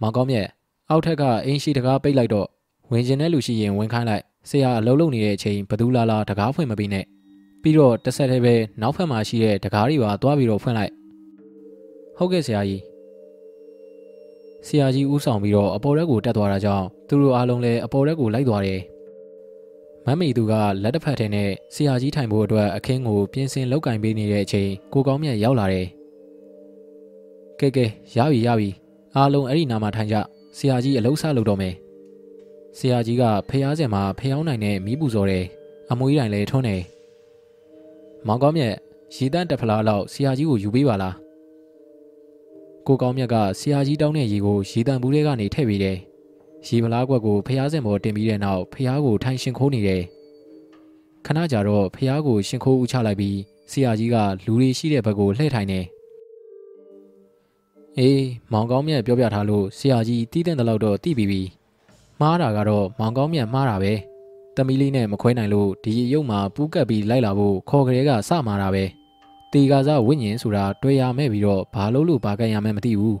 [0.00, 0.46] မောင်ကောင်းမြတ်
[0.90, 2.48] အောက်ထက်ကအိမ်ရှိတကားပိတ်လိုက်တော့
[2.90, 7.04] ဝင်ကျင်တဲ့လူရှိရင်ဝင်ခိုင်းလိုက်ဆရာအလုံးလုံးနေတဲ့အချိန်ဘသူလာလာတကားဖွင့်မပြီးနဲ့
[7.62, 10.92] ပြီးတော့တစ်ဆက်တည်းပဲနောက်ဖက်မှာရှိတဲ့တကားတွေပါသွားပြီးတော့ဖွင့်လိုက်
[12.16, 12.82] ဟုတ်ကဲ့ဆရာကြီး
[14.66, 18.80] ဆရာကြီးဦးဆောင်ပြီးတော့အပေါ်ရက်ကိုတက်သွားတာကြောင့်သူတို့အားလုံးလည်းအပေါ်ရက်ကိုလိုက်သွားတယ်
[20.10, 25.86] မမ်မီသူကလက်တစ်ဖက်ထဲနဲ့ဆရာကြီးထိုင်ဖို့အတွက်အခင်းကိုပြင်ဆင်လောက်ကင်ပေးနေတဲ့အချိန်ကိုကောင်းမြတ်ရောက်လာတယ်
[27.60, 27.84] ကဲကဲ
[28.16, 28.70] ရပြီရပြီ
[29.16, 30.16] အားလုံးအဲ့ဒီနာမှာထိုင်ကြ
[30.56, 31.74] ဆရာကြီးအလုံးစားလုပ်တော့မယ်
[32.78, 35.44] ဆရာကြီးကဖျားစင်မှာဖျောင်းနိုင်တဲ့မီးပူစော်တယ်
[35.90, 36.82] အမွေးတိုင်လည်းထွန်းတယ်
[38.26, 38.74] မောင်ကောင်းမြတ်
[39.16, 41.14] ရေတန်းတက်ဖလားလောက်ဆရာကြီးကိုယူပေးပါလား
[42.86, 45.98] ကိုကောင်းမြတ်ကဆရာကြီးတောင်းတဲ့ရေကိုရေတန်းဘူးထဲကနေထည့်ပေးတယ်
[46.66, 50.02] ရေဖလားကွက်ကိုဖျားစင်ပေါ်တင်ပြီးတဲ့နောက်ဖျားကိုထိုင်ရှင်ခိုးနေတယ်
[51.26, 53.36] ခဏကြာတော့ဖျားကိုရှင်ခိုးဦးချလိုက်ပြီး
[53.70, 54.16] ဆရာကြီးက
[54.46, 55.80] လူတွေရှိတဲ့ဘက်ကိုလှည့်ထိုင်နေ
[57.98, 61.42] အေးမောင်ကောင်းမြတ်ပြောပြထားလို့ဆရာကြီးတီးတဲ့တလောက်တော့တီးပြီးပြီ
[62.20, 63.92] မှားတာကတော့မောင်ကောင်းမြတ်မှားတာပဲ
[64.56, 68.84] တမီလေးနဲ့မခွဲနိုင်လို့ဒီရုပ်မှာပူးကပ်ပြီးလိုက်လာဖို့ခေါ်ကလေးကစမှာတာပဲ
[69.52, 73.18] တေကာစားဝိညာဉ်ဆိုတာတွေ့ရမဲ့ပြီးတော့ဘာလို့လို့ဘာကန်ရမဲ့မသိဘူး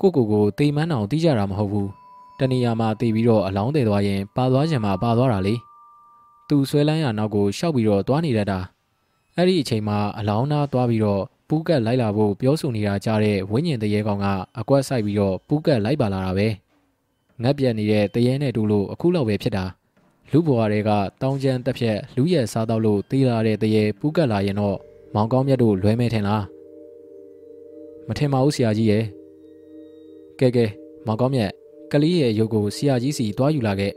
[0.00, 2.01] ကိုကိုကိုတေမန်းအောင်တီးကြတာမဟုတ်ဘူး
[2.42, 5.54] တဏီယာမှာတေပြီးတော့အလောင်းတယ်သွားရင်ပါသွားခြင်းမှာပါသွားတာလေ
[6.48, 8.58] သူဆွဲလန်းရနောက်ကိုရှောက်ပြီးတော့သွားနေတတ်တာ
[9.36, 14.26] အဲ့ဒီအချိန်မှာအလောင်းသားသွားပြီးတော့ပူးကပ်လိုက်လာဖို့ပြောဆိုနေတာကြားတဲ့ဝိညာဉ်တရေကောင်က
[14.58, 16.48] အကွက်ဆိုင်ပြီးတော့ပူးကပ်လိုက်ပါလာတာပဲ
[17.42, 19.64] ငက်ပြက်နေတဲ့တရေနဲ့တူလို့အခုလောက်ပဲဖြစ်တာ
[20.30, 20.90] လူဘွားတွေက
[21.22, 24.78] တောင်းကျမ်းတက်ဖြက်လူရဲ့စားတော့လို့တေးလာတဲ့တရေပူးကပ်လာရင်တော့
[25.14, 26.44] မောင်ကောင်းမြတ်တို့လွဲမဲထင်လား
[28.08, 29.04] မထင်ပါဘူးဆရာကြီးရဲ့
[30.40, 30.64] ကဲကဲ
[31.06, 31.52] မောင်ကောင်းမြတ်
[31.92, 33.92] ကလေးရဲ့ရုပ်ကိုဆရာကြီးစီတွားယူလာခဲ့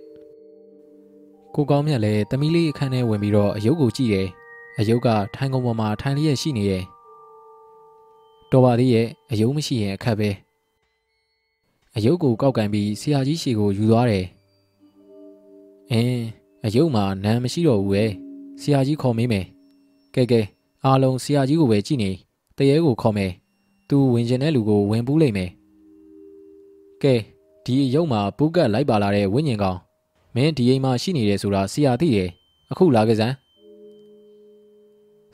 [1.56, 4.28] ကိုကောင်းမြတ်လည်းတမီးလေးအခန်းထဲဝင်ပြီးတော့အယုတ်ကိုကြည့်တယ်
[4.80, 6.84] အယုတ်ကထိုင်ကုန်ပေါ်မှာထိုင်လျက်ရှိနေရဲ့
[8.52, 10.30] တော်ပါသေးရဲ့အယုတ်မရှိရင်အခက်ပဲ
[11.96, 14.26] အယုတ်ကိုကောက်ကန်ပြီးဆရာကြီးရှီကိုယူသွားတယ်
[15.92, 16.24] အင်း
[16.66, 18.06] အယုတ်မှာနမ်းမရှိတော့ဘူးပဲ
[18.62, 19.46] ဆရာကြီးခေါ်မေးမယ်
[20.16, 20.42] ကဲကဲ
[20.86, 22.12] အားလုံးဆရာကြီးကိုပဲကြည့်နေ
[22.58, 23.32] တရေကိုခေါ်မယ်
[23.90, 25.50] သူဝင်ကျင်တဲ့လူကိုဝင်ပူးလိုက်မယ်
[27.04, 27.16] ကဲ
[27.66, 29.80] ဒီအယုတ်မှာပူးကတ်လိုက်ပါလာတဲ့ဝိညာဉ်ကောင်
[30.36, 32.30] မင်းဒီအိမ်မှာရှိနေတယ်ဆိုတာဆရာသိတယ်
[32.72, 33.36] အခုလာကြစမ်း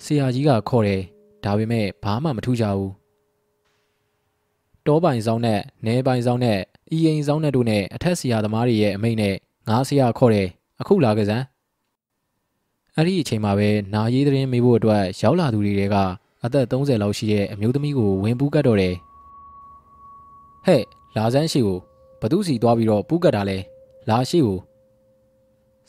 [0.03, 1.01] ဆရာကြီးကခေါ်တယ်
[1.43, 2.91] ဒါပေမဲ့ဘာမှမထူးကြဘူး
[4.85, 6.59] တောပိုင်ဆောင်နဲ့နဲပိုင်ဆောင်နဲ့
[6.91, 9.35] အီအိမ်ဆောင်နဲ့တို့နဲ့အထက်ဆရာသမားတွေရဲ့အမိန့်နဲ့
[9.69, 10.47] ငါဆရာခေါ်တယ်
[10.81, 11.45] အခုလာကြစမ်း
[12.95, 15.97] အဲ့ဒီအချိန်မှာပဲနာရေးသတင်းမေးဖို့အတွက်ရောက်လာသူတွေက
[16.45, 18.95] အသက်30လောက်ရှိတဲ့အမျိုးသမီးကိုဝင်ပူးကတ်တော့တယ်
[20.65, 20.83] ဟဲ့
[21.17, 21.79] လာစမ်းရှိကို
[22.21, 23.57] ဘသူစီသွားပြီးတော့ပူးကတ်တာလဲ
[24.09, 24.59] လာရှိကို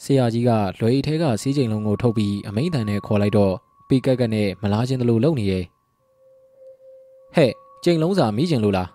[0.03, 3.55] ဆရာကြီးကလွယ်ထဲကစီးချိန်လုံးကိုထုတ်ပြီးအမိန့်တန်နဲ့ခေါ်လိုက်တော့
[3.89, 5.65] ပီကက်ကက်နဲ့မလားချင်းတလို့လုံနေရဲ့
[7.35, 7.53] ဟဲ့
[7.85, 8.89] ချိန်လုံးစာမိကျင်လို့လား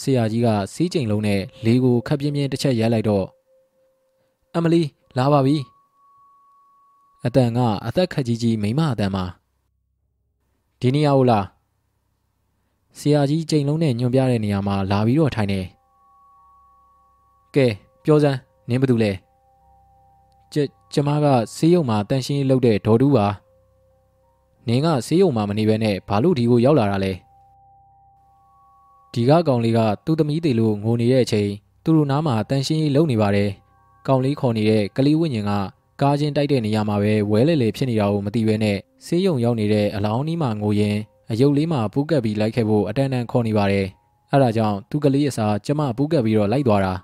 [0.00, 3.26] ဆရာကြီးကစီးကျိန်လုံးနဲ့လေကိုခပ်ပြင်းပြင်းတစ်ချက်ရိုက်လိုက်တော့
[4.54, 4.82] အမလီ
[5.18, 5.56] လာပါပြီ
[7.26, 9.24] အတန်ကအသက်ခက်ကြီးကြီးမိမအတန်မှာ
[10.80, 11.40] ဒီနေရာကိုလာ
[12.98, 15.60] ဆရာကြီးကျိန်လုံးနဲ့ညွန်ပြတဲ့နေရာမှာလာပြီးတော့ထိုင်နေ
[17.54, 17.66] ကဲ
[18.04, 18.38] ပြောစမ်း
[18.68, 19.12] နင်းဘာတူလဲ
[20.52, 20.56] ကျ
[20.92, 23.26] ကျမကဆေးရုံမှာတန်ရှင်းလုပ်တဲ့ဒေါ်တူးပါ
[24.68, 27.12] နင်းကဆေးရုံမှာမနေဘဲနဲ့ဘာလို့ဒီကိုရောက်လာတာလဲ
[29.12, 31.50] ဒီကကောင်လေးကသူ့သမီးတွေလို့ငိုနေတဲ့အချိန်
[31.84, 33.50] သူတို့နားမှာတန်ရှင်းရေးလုပ်နေပါတယ်
[34.06, 35.52] ကောင်လေးခေါ်နေတဲ့ကလေးဝိညာဉ်က
[36.00, 40.96] ကားချင်းတိုက်တဲ့နေရာမှာပဲဝဲလေလေဖြစ်နေတာကိုမသိဘဲနဲ့ဆေးရုံရောက်နေတဲ့အလောင်းနီးမှာငိုရင်
[41.30, 43.86] အယုတ်လေးမှာပူးကပ်ပြီးလိုက်ခဲ့ဖို့အတန်တန်ခေါ်နေပါတယ်
[44.32, 46.94] အဲဒါကြောင့်သူကလေးအစားကျမပူးကပ်ပြီးတော့လိုက်သွားတာ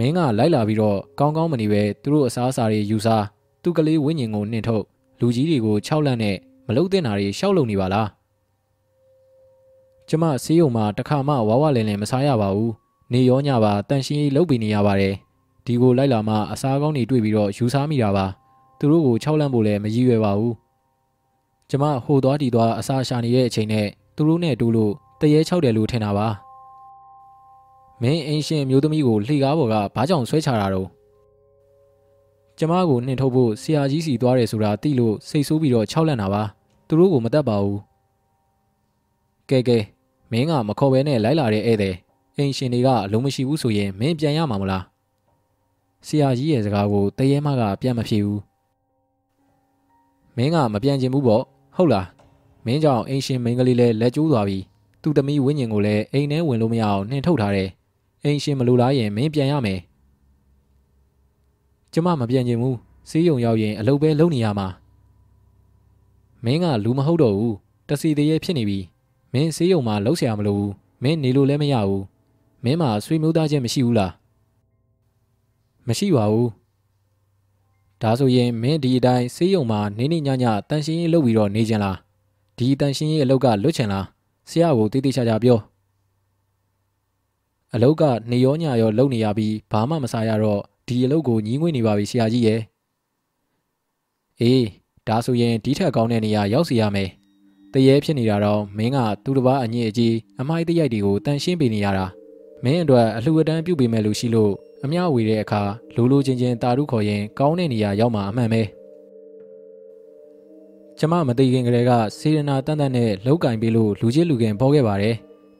[0.00, 3.24] မင်းကလိုက်လာပြီးတော့ကောင်းကောင်းမနေပဲသူတို့အစားအစာတွေယူစား
[3.62, 4.84] သူကလေးဝိညာဉ်ကိုနှင်ထုတ်
[5.20, 6.36] လူကြီးတွေကို၆လန့်နဲ့
[6.66, 8.08] မလုတ်တဲ့နာတွေရှောက်လုံနေပါလား
[10.08, 12.72] ကျမဆေးရုံမှာတခါမှဝါဝလင်းလင်းမစားရပါဘူး
[13.12, 15.14] နေရောညပါတန်ရှင်းရေးလုပ်ပြီးနေရပါတယ်
[15.64, 18.26] ဒီကိုလိုက်လာမှအစားကောင်းတွေတွေ့ပြီးတော့ယူစားမိတာပါ
[18.78, 20.54] သူတို့ကို၆လန့်ဖို့လည်းမရည်ရွယ်ပါဘူး
[21.70, 23.86] ကျမဟိုသွားတီသွားအစားရှာနေတဲ့အချိန်နဲ့
[24.16, 26.28] သူတို့နဲ့တူလို့တရေ၆တယ်လို့ထင်တာပါ
[28.02, 30.88] မင်းအင်းရှင်မျိုးသမီးကိုလှေကားပေါ်ကဘာကြောင့်ဆွဲချတာတော့
[32.58, 36.42] ကျမကိုနှင်ထုတ်ဖို့ဆရာကြီးစီသွားတယ်ဆိုတာသိလို့စိတ်ဆိုးပြီးတော့ခြောက်လန့်တာပါ
[36.88, 37.80] သူတို့ကိုမတတ်ပါဘူး
[39.50, 39.78] ကဲကဲ
[40.30, 41.96] မင်းကမခေါ်ဘဲနဲ့လိုက်လာတဲ့ဧည့်သည်
[42.36, 44.84] အင်းရှင်တွေကအလုံးမရှိဘူးဆိုရင်မင်းပြန်ရမှာမလား
[46.06, 48.40] ဆရာကြီးရဲ့စကားကိုတရေမကပြန်မဖြေဘူး
[50.36, 51.42] မင်းကမပြန်ချင်ဘူးပေါ့
[51.76, 52.06] ဟုတ်လား
[52.66, 54.58] မင်းကြောင့်အင်းရှင်မိန်းကလေးလည်းလက်ကျိုးသွားပြီ
[55.02, 57.70] သူ့သမီးဝင်းညင်ကိုလည်းအိမ်ထဲဝင်လို့မရအောင်နှင်ထုတ်ထားတယ်
[58.24, 59.80] အိမ်ရှင်မလိုလားရင်မင်းပြန်ရမယ်
[61.92, 62.76] ကျမမပြန်ချင်ဘူး
[63.08, 64.68] စီးရုံရောက်ရင်အလုပ်ပဲလုပ်နေရမှာ
[66.44, 67.56] မင်းကလူမဟုတ်တော့ဘူး
[67.88, 68.78] တစီတရေဖြစ်နေပြီ
[69.32, 72.02] မင်းစီးရုံမှာလှုပ်ရှားမလို့ဘူးမင်းနေလို့လည်းမရဘူး
[72.64, 74.12] မင်းမှာဆွေမျိုးသားချင်းမရှိဘူးလား
[75.88, 76.50] မရှိပါဘူး
[78.02, 81.96] ဒါဆိုရင်မင်းဒီအတိုင်းစေးရုံမှာနေနေညညတန်ရှင်းရေးလုပ်ပြီးတော့နေကြလား
[82.56, 84.06] ဒီတန်ရှင်းရေးအလုပ်ကလွတ်ချင်လား
[84.50, 85.58] ဆရာကိုတိတိကျကျပြော
[87.74, 92.60] အလုပ်ကနေရောညရောလုပ်နေရပြီးဘာမှမစားရတော့ဒီအလုပ်ကိုညီးငွေ့နေပါပြီဆရာကြီးရဲ့
[94.40, 94.64] အေး
[95.08, 97.08] ဒါဆိုရင်ဒီထက်ကောင်းတဲ့နေရာရောက်စီရမယ်
[97.72, 102.06] တရေဖြစ်နေတာတော့မင်းကသူတစ်ပါးအညစ်အကြေးအမိုက်တရိုက်တွေကိုတန်ရှင်းပေးနေရတာ
[102.64, 104.52] မင်းအတွက်အလှူအတန်းပြုပေးမယ်လို့ရှိလို့
[104.84, 105.62] အမျှဝေတဲ့အခါ
[105.96, 108.62] လိုလိုချင်းချင်းတာရုခေါ်ရင်ကောင်းတဲ့နေရာရောက်မှာအမှန်ပဲ
[110.98, 115.14] ကျမမသိခင်ကလေးကစေရနာတန်တန်နဲ့လောက်ကင်ပေးလို့လူချင်းလူခင်ပေါ်ခဲ့ပါတယ်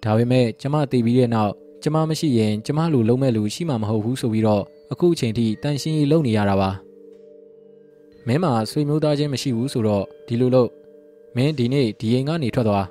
[0.05, 1.53] ဒါပေမဲ့ကျမသိပြီးတဲ့နောက်
[1.83, 4.63] ကျမမရှိရင်ကျမလူလုံးမဲ့လူရှိမှာမဟုတ်ဘူးဆိုပြီးတော့
[4.93, 6.71] အခုအချိန်ထိတန်ရှင်းရေးလုပ်နေရတာပါ
[8.27, 10.69] မင်းမှာဆွေမျိုးသားချင်းမရှိဘူးဆိုတော့ဒီလိုလို့
[11.37, 12.87] မင်းဒီနေ့ဒီအိမ်ကနေထွက်သွား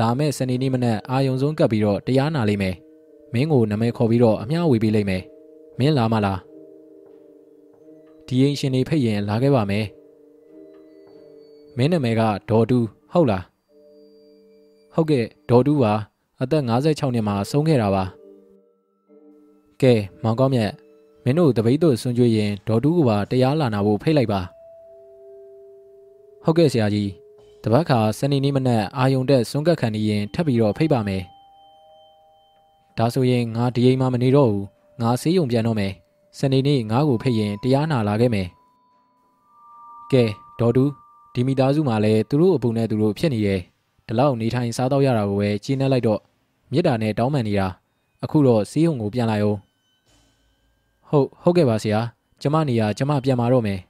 [0.00, 2.76] လာမဲ့စနေနေ့မနက်အာယုံဆုံးကပ်ပြီးတော့တရားနာလိမ့်မယ်
[3.32, 5.22] မင်းကိုနာမည်ခေါ်ပြီးတော့အမျှဝေပေးလိမ့်မယ်
[5.78, 6.38] မင်းလာမလား
[8.26, 9.86] ဒီအိမ်ရှင်နေဖိတ်ရင်လာခဲ့ပါမယ်
[11.76, 12.78] မင်းနာမည်ကဒေါ်တူ
[13.12, 13.44] ဟုတ်လား
[14.94, 15.92] ဟုတ်ကဲ့ဒေါ်တူပါ
[16.42, 18.04] အသက်56နှစ်မှာဆုံးခဲ့တာပါ
[19.82, 20.70] ကဲမောင်ကောင်းမြတ်
[21.24, 24.40] မင်းတို့တပိတ်တို့ဆွန်ကြွေးရင်ဒေါ်တူကပါတရားလာနာဖို့ဖိတ်လိုက်ပါ
[26.44, 27.10] ဟုတ်ကဲ့ဆရာကြီး
[27.62, 31.22] တပတ်ခါစနေနေ့မနက်အာယုံတက်စွန့်ကက်ခံနေရင်ထပ်ပြီးတော့ဖိတ်ပါမယ်
[32.98, 34.66] ဒါဆိုရင်ငါဒီအိမ်မှာမနေတော့ဘူး
[35.00, 35.92] ငါဆေးရုံပြန်တော့မယ်
[36.38, 38.48] စနေနေ့ငါ့ကိုဖိတ်ရင်တရားနာလာခဲ့မယ်
[40.12, 40.24] ကဲ
[40.60, 40.84] ဒေါ်တူ
[41.34, 43.60] ဒီမိသားစုမှာလည်းသူတို့အပူနဲ့သူတို့ဖြစ်နေရဲ့
[44.06, 46.20] ဒီလောက်နေထိုင်စားတော့ရတာကိုပဲကျင်းနေလိုက်တော့
[46.72, 47.66] မြစ်တာနဲ့တောင်းပန်နေတာ
[48.24, 49.58] အခုတော့ဆေးရုံကိုပြန်လာအောင်
[51.10, 52.00] ဟုတ်ဟုတ်ကဲ့ပါဆရာ
[52.42, 53.80] ကျမနေရကျမပြန်มาတော့မယ်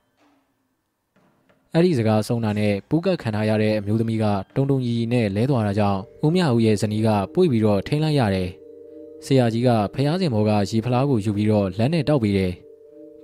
[1.75, 4.25] အဲ့ဒီစကားဆုံးတာနဲ့ပူးကတ်ခံထားရတဲ့အမျိုးသမီးက
[4.57, 8.49] တုံတုံကြီးနဲ့လဲသွားတာကြောင့်ဦးမြဦးရဲ့ဇနီးကပွေပြီးတော့ထိန်းလိုက်ရတယ်
[9.25, 12.53] ဆရာကြီးကဖျားစင်ဘောကရေဖလားကိုယူပြီးတော့လက်နဲ့တောက်ပြီးတယ်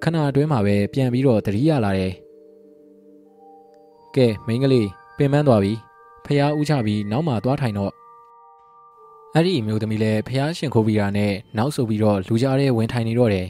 [0.03, 2.13] ခဏအတွင်းမှာပဲပြန်ပြီးတော့တတိယလာတယ်
[4.17, 5.73] ကဲမိန်းကလေးပင်ပန်းသွားပြီ
[6.27, 7.93] ဖျားဥချပြီးနောက်မှသွားထိုင်တော့
[9.35, 13.47] အဲ့ဒီမျိုးသမီးလည်းဖျားရှင်ခိုးပြီးတာနဲ့နောက်ဆိုပြီးတော့လူကြားထဲဝင်ထိုင်နေတော့တယ်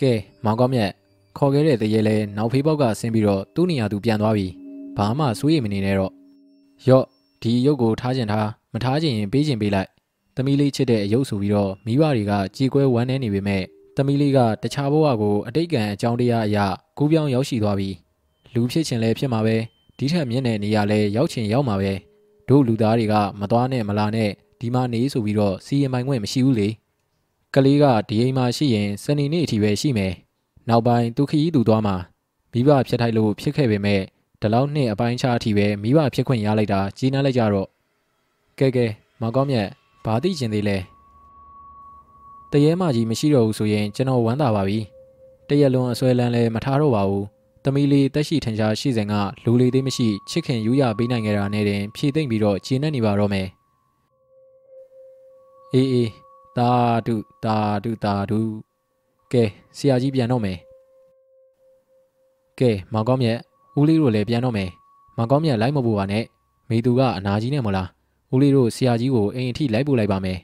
[0.00, 0.12] ကဲ
[0.44, 0.90] မောင်ကောင်းမြတ်
[1.38, 4.46] ခေါ်ခဲ့တဲ့တရေလဲနောက်ဖေးပေါက်ကဆင်းပြီးတော့သူ့နေရာသူပြန်သွားပြီ
[4.96, 6.12] ဘာမှစိုးရိမ်မနေနဲ့တော့
[6.88, 7.06] ရော့
[7.42, 9.88] ဒီရုပ်ကိုထားကျင်ထားမထားကျင်ရင်ပေးကျင်ပေးလိုက်
[10.36, 13.62] သမီးလေးချစ်တဲ့အယုတ်ဆိုပြီးတော့မိဘတွေကကြည်ကွဲဝမ်းနေနေပေမဲ့
[13.96, 16.66] သမီးလေးကတခြားဘဝကိုအတိတ်ကံအကြောင်းတရားအရာ
[16.98, 17.90] ကူးပြောင်းရောက်ရှိသွားပြီ
[18.54, 19.56] လူဖြစ်ချင်လဲဖြစ်မှာပဲ
[19.98, 21.92] ဒီထက်မြင့်တဲ့နေရာလဲရောက်ချင်ရောက်မှာပဲ
[22.48, 24.30] တို့လူသားတွေကမသွားနဲ့မလာနဲ့
[24.60, 26.68] ဒီမှာနေဆိုပြီးတော့စီရင်ပိုင်ခွင့်မရှိဘူးလေ
[27.54, 30.12] ကလေးကဒီအိမ်မှာရှိရင်စနေနေ့အထိပဲရှိမယ်
[30.68, 31.96] နောက်ပိုင်းသူခရီးသူသွားမှာ
[32.52, 34.00] မိဘဖြစ်ထိုက်လို့ဖြစ်ခဲ့ပေမဲ့
[34.40, 37.68] ဒီလောက်နှစ်အပိုင်းခြားအထိပဲမိဘဖြစ်ခွင့်ရလိုက်တာကြီးနှံလိုက်ကြတော့
[38.58, 38.86] ကဲကဲ
[39.20, 39.68] မောင်ကောင်းမြတ်
[40.04, 40.78] ဘာသိကျင်သေးလဲ
[42.52, 44.78] တရေမကြီးမရှိတော့ဘူးဆိုရင်ကျွန်တော်ဝမ်းသာပါပြီ
[45.48, 47.26] တရက်လုံးအစွဲလန်းလဲမထားတော့ပါဘူး
[47.64, 53.48] သမီးလေးတက်ရှိထင်ရှားရှိစဉ်ကလူလေးသေးမရှိချစ်ခင်ယူရပေးနိုင်ကြတာနဲ့တင်ဖြည့်သိမ့်ပြီးတော့ခြေနဲ့နေပါတော့မယ်
[55.74, 56.21] အေးအေး
[56.58, 56.70] တာ
[57.06, 58.40] တုတာတုတာတု
[59.32, 59.44] ကဲ
[59.76, 60.58] ဆရာကြီးပြန်တော့မယ်
[62.58, 63.38] ကဲမောင်ကောင်းမြတ်
[63.78, 64.70] ဦးလေးတို့လည်းပြန်တော့မယ်
[65.16, 66.24] မောင်ကောင်းမြတ်လိုက်မပို့ပါနဲ့
[66.68, 67.88] မိသူကအနာကြီးနဲ့မလား
[68.32, 70.38] ဦးလေးတို့ဆရာကြီးကိုအိမ်အထိလိုက်ပို့လိုက်ပါမယ်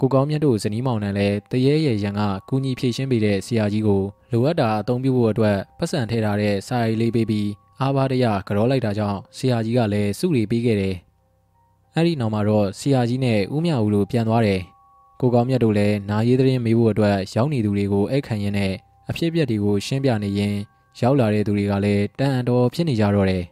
[0.00, 4.02] ကိုကောင်းမြတ်တို့ဇနီးမောင်နှံလည်းတရေရဲ့ရန်ကကူညီဖြည့်ရှင်းပေးတဲ့ဆရာကြီးကို
[4.32, 7.48] လိုအပ်တာအသုံးပြုဖို့အတွက်ပတ်စံထည့်ထားတဲ့စာရီလေးပေးပြီး
[7.80, 10.96] အားပါတရကြောလိုက်တာကြောင့်ဆရာကြီးကလည်းစုရီပေးခဲ့တယ်။
[11.96, 14.60] အဲ့ဒီနောက်မှာတော့ဆရာကြီးနဲ့ဦးမြဦးတို့ပြန်သွားတယ်။
[15.20, 18.72] ကိုကောင်းမြတ်တို့လည်းနာရေးသတင်းမေးဖို့အတွက်ရောက်နေသူတွေကိုအိတ်ခံရင်းနဲ့
[19.10, 20.54] အဖြစ်အပျက်တွေကိုရှင်းပြနေရင်
[21.00, 23.44] ရောက်လာတဲ့သူတွေကလည်းတန်အတော်ဖြစ်နေကြတော့တယ်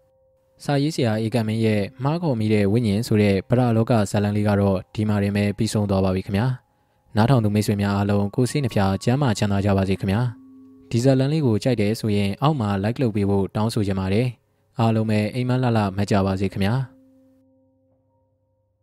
[0.64, 6.46] ။စာရေးဆရာဧကမင်းရဲ့မှားခေါ်မိတဲ့ဝိညာဉ်ဆိုတဲ့ပရလောကဇာလံလေးကတော့ဒီမှာရင်ပဲပြီးဆုံးသွားပါပြီခင်ဗျာ။
[7.16, 10.20] နားထောင်သူမိတ်ဆွေများအားလုံးကိုစိတ်နှဖျားကျမ်းမာချမ်းသာကြပါစေခင်ဗျာ။
[10.90, 14.26] ဒီဇာလံလေးကိုကြိုက်တယ်ဆိုရင်အောက်မှာ like လုပ်ပေးဖို့တောင်းဆိုချင်ပါတယ်။
[14.78, 16.76] အားလုံးပဲအိမ်မလှလှမှတ်ကြပါစေခင်ဗျာ။